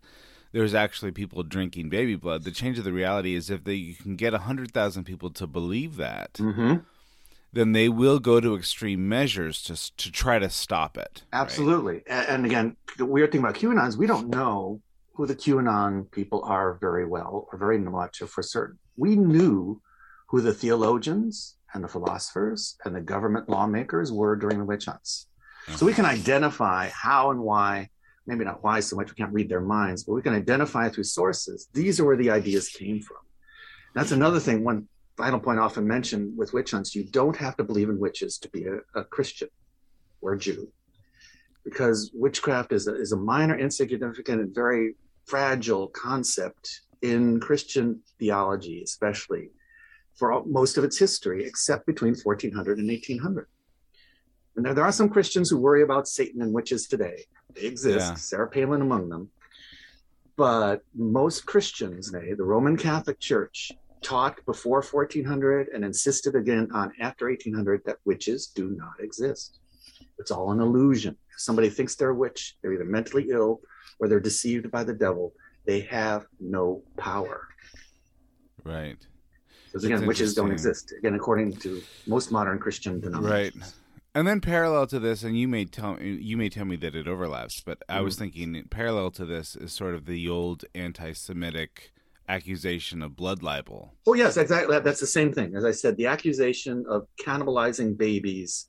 [0.52, 2.44] there's actually people drinking baby blood.
[2.44, 5.96] The change of the reality is if they you can get 100,000 people to believe
[5.96, 6.76] that, Mm-hmm.
[7.52, 11.22] then they will go to extreme measures to to try to stop it.
[11.32, 12.02] Absolutely.
[12.06, 14.80] A- And, again, the weird thing about QAnon is we don't know
[15.14, 18.78] who the QAnon people are very well or very much or for certain.
[18.96, 19.80] We knew
[20.28, 25.26] who the theologians and the philosophers and the government lawmakers were during the witch hunts.
[25.76, 27.88] So we can identify how and why
[28.26, 31.04] maybe not why so much, we can't read their minds, but we can identify through
[31.04, 31.68] sources.
[31.72, 33.18] These are where the ideas came from.
[33.94, 37.62] That's another thing, one final point often mentioned with witch hunts you don't have to
[37.62, 39.48] believe in witches to be a, a Christian
[40.20, 40.72] or a Jew,
[41.64, 44.94] because witchcraft is a, is a minor, insignificant, and very
[45.26, 49.50] fragile concept in Christian theology, especially
[50.16, 53.46] for most of its history, except between 1400 and 1800.
[54.56, 57.24] And there, there are some Christians who worry about Satan and witches today.
[57.54, 58.14] They exist, Yeah.
[58.14, 59.30] Sarah Palin among them.
[60.36, 63.72] But most Christians, nay, the Roman Catholic Church,
[64.02, 69.60] taught before 1400 and insisted again on after 1800 that witches do not exist.
[70.18, 71.16] It's all an illusion.
[71.32, 73.60] If somebody thinks they're a witch, they're either mentally ill
[73.98, 75.32] or they're deceived by the devil.
[75.66, 77.48] They have no power.
[78.64, 78.98] Right.
[79.66, 80.92] Because again, witches don't exist.
[80.98, 83.56] Again, according to most modern Christian denominations.
[83.62, 83.72] Right.
[84.14, 87.08] And then parallel to this, and you may tell you may tell me that it
[87.08, 88.18] overlaps, but I was Mhm.
[88.18, 91.92] thinking parallel to this is sort of the old anti-Semitic
[92.28, 93.94] accusation of blood libel.
[94.06, 94.78] Oh yes, exactly.
[94.80, 95.56] That's the same thing.
[95.56, 98.66] As I said, the accusation of cannibalizing babies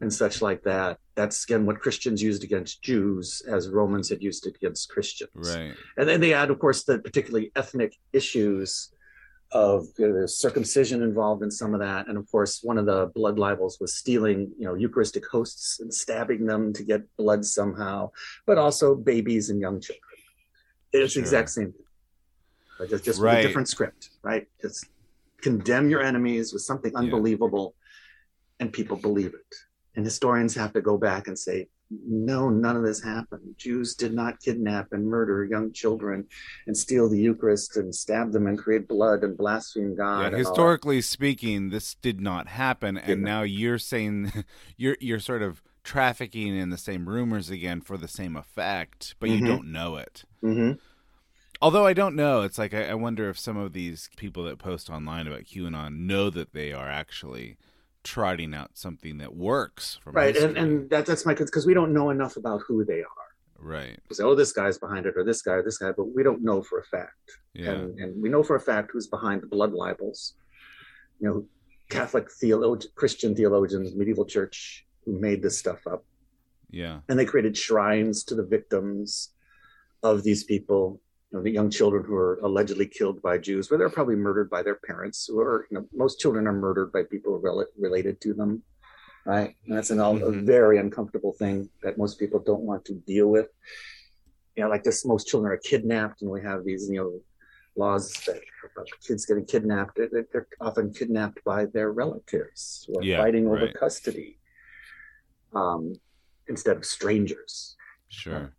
[0.00, 0.98] and such like that.
[1.14, 5.30] That's again what Christians used against Jews, as Romans had used it against Christians.
[5.34, 5.74] Right.
[5.96, 8.90] And then they add, of course, the particularly ethnic issues
[9.52, 12.86] of you know, there's circumcision involved in some of that, and of course, one of
[12.86, 17.44] the blood libels was stealing, you know, Eucharistic hosts and stabbing them to get blood
[17.44, 18.10] somehow,
[18.46, 20.02] but also babies and young children.
[20.92, 21.22] It's Sure.
[21.22, 21.86] the exact same thing,
[22.78, 23.44] but just, just with Right.
[23.44, 24.46] a different script, right?
[24.60, 24.86] Just
[25.40, 27.74] condemn your enemies with something unbelievable,
[28.60, 29.54] and people believe it.
[29.94, 33.54] And historians have to go back and say, no, none of this happened.
[33.56, 36.26] Jews did not kidnap and murder young children
[36.66, 40.32] and steal the Eucharist and stab them and create blood and blaspheme God.
[40.32, 44.32] Yeah, historically speaking, this did not happen, and now you're saying
[44.76, 49.30] you're you're sort of trafficking in the same rumors again for the same effect, but
[49.30, 49.46] you Mhm.
[49.46, 50.24] don't know it.
[50.42, 50.78] Mhm.
[51.62, 54.58] Although I don't know, it's like I, I wonder if some of these people that
[54.58, 57.56] post online about QAnon know that they are actually
[58.04, 60.36] trotting out something that works from right.
[60.36, 60.60] And, history.
[60.60, 63.28] and that, that's my because we don't know enough about who they are.
[63.58, 63.98] right.
[64.12, 66.42] Say, oh, this guy's behind it, or this guy, or this guy, but we don't
[66.42, 67.12] know for a fact.
[67.54, 67.70] Yeah.
[67.70, 70.34] And, and we know for a fact who's behind the blood libels.
[71.20, 71.46] You know,
[71.90, 76.04] Catholic theologian, Christian theologians, medieval church who made this stuff up.
[76.70, 77.00] Yeah.
[77.08, 79.30] and they created shrines to the victims
[80.02, 81.00] of these people
[81.30, 84.48] you know the young children who are allegedly killed by jews but they're probably murdered
[84.50, 88.20] by their parents who are you know most children are murdered by people rel- related
[88.20, 88.62] to them
[89.26, 90.46] right and that's an, a Mhm.
[90.46, 93.48] very uncomfortable thing that most people don't want to deal with
[94.56, 97.20] you know like this most children are kidnapped and we have these you know
[97.76, 103.04] laws that about kids getting kidnapped they're, they're often kidnapped by their relatives who are
[103.04, 103.74] Yeah, fighting over right.
[103.74, 104.40] custody
[105.54, 105.94] um,
[106.48, 107.76] instead of strangers.
[108.08, 108.52] Sure.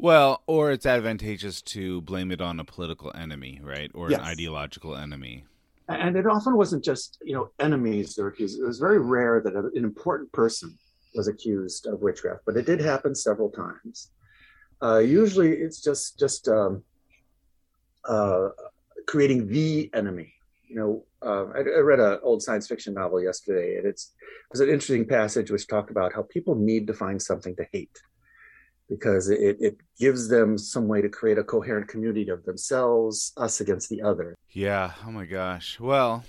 [0.00, 3.90] Well, or it's advantageous to blame it on a political enemy, right?
[3.94, 4.20] Or Yes.
[4.20, 5.44] an ideological enemy.
[5.88, 8.58] And it often wasn't just you know enemies that were accused.
[8.58, 10.78] It was very rare that an important person
[11.14, 14.10] was accused of witchcraft, but it did happen several times.
[14.82, 16.82] Uh, usually, it's just just um,
[18.08, 18.50] uh,
[19.06, 20.32] creating the enemy.
[20.68, 24.52] You know, uh, I, I read an old science fiction novel yesterday, and it's it
[24.52, 27.98] was an interesting passage which talked about how people need to find something to hate
[28.90, 33.60] because it, it gives them some way to create a coherent community of themselves, us
[33.60, 34.34] against the other.
[34.50, 34.92] Yeah.
[35.06, 35.78] Oh my gosh.
[35.80, 36.24] Well,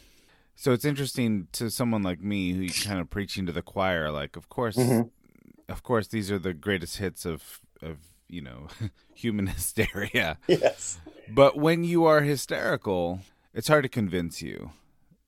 [0.56, 4.12] so it's interesting to someone like me who kind of preaching to the choir.
[4.12, 5.10] Like, of course, Mhm.
[5.68, 7.98] of course, these are the greatest hits of of
[8.30, 8.68] you know
[9.16, 10.38] human hysteria.
[10.48, 11.00] Yes.
[11.28, 13.22] But when you are hysterical,
[13.54, 14.72] it's hard to convince you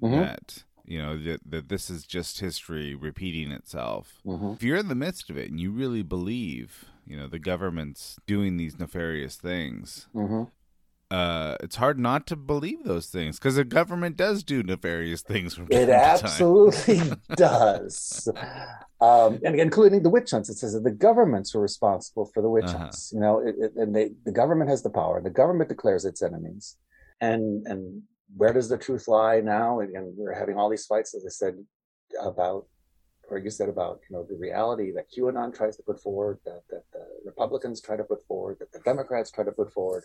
[0.02, 0.20] Mhm.
[0.22, 4.22] that you know that, that this is just history repeating itself.
[4.24, 4.56] Mhm.
[4.56, 8.18] If you're in the midst of it and you really believe, you know, the government's
[8.28, 10.44] doing these nefarious things, Mm-hmm.
[11.12, 15.54] uh, it's hard not to believe those things because the government does do nefarious things
[15.54, 16.02] from time It to time.
[16.02, 17.02] absolutely
[17.36, 18.28] does.
[19.02, 20.50] Um, and including the witch hunts.
[20.50, 22.78] It says that the governments are responsible for the witch Uh-huh.
[22.78, 23.12] hunts.
[23.14, 25.22] You know, it, it, and they, the government has the power.
[25.22, 26.78] The government declares its enemies.
[27.22, 28.02] And and
[28.36, 29.82] where does the truth lie now?
[29.82, 31.56] Again, we're having all these fights, as I said,
[32.20, 32.66] about,
[33.38, 36.84] you said about, you know, the reality that QAnon tries to put forward, that, that
[36.92, 40.04] the Republicans try to put forward, that the Democrats try to put forward.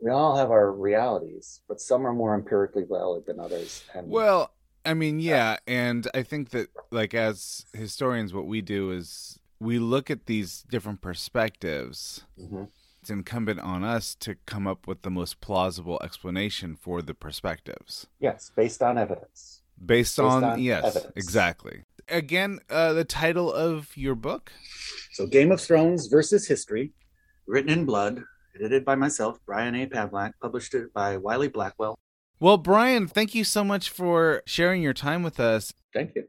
[0.00, 3.82] We all have our realities, but some are more empirically valid than others.
[3.94, 4.52] And Well,
[4.84, 9.78] I mean, yeah, and I think that like as historians, what we do is we
[9.78, 12.24] look at these different perspectives.
[12.38, 12.68] Mhm.
[13.02, 18.06] It's incumbent on us to come up with the most plausible explanation for the perspectives.
[18.18, 19.62] Yes, based on evidence.
[19.78, 21.12] Based, Based on, on yes, evidence.
[21.16, 21.84] exactly.
[22.10, 24.52] Again, uh, the title of your book?
[25.12, 26.92] So Game of Thrones versus history,
[27.46, 28.22] written in blood,
[28.54, 29.86] edited by myself, Brian A.
[29.86, 31.98] Pavlac, published it by Wiley Blackwell.
[32.40, 35.72] Well, Brian, thank you so much for sharing your time with us.
[35.92, 36.24] Thank you.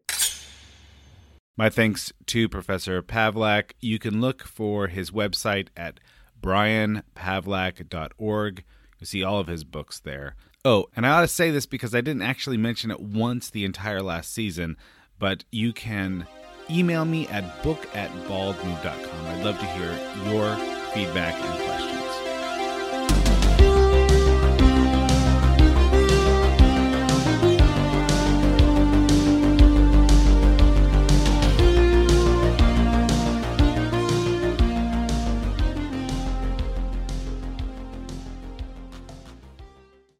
[1.57, 3.71] My thanks to Professor Pavlac.
[3.79, 5.99] You can look for his website at
[6.41, 8.63] brianpavlac.org.
[8.99, 10.35] You'll see all of his books there.
[10.63, 13.65] Oh, and I ought to say this because I didn't actually mention it once the
[13.65, 14.77] entire last season,
[15.21, 16.27] but you can
[16.69, 19.27] email me at book at baldmove.com.
[19.27, 19.91] I'd love to hear
[20.33, 20.55] your
[20.93, 22.00] feedback and questions.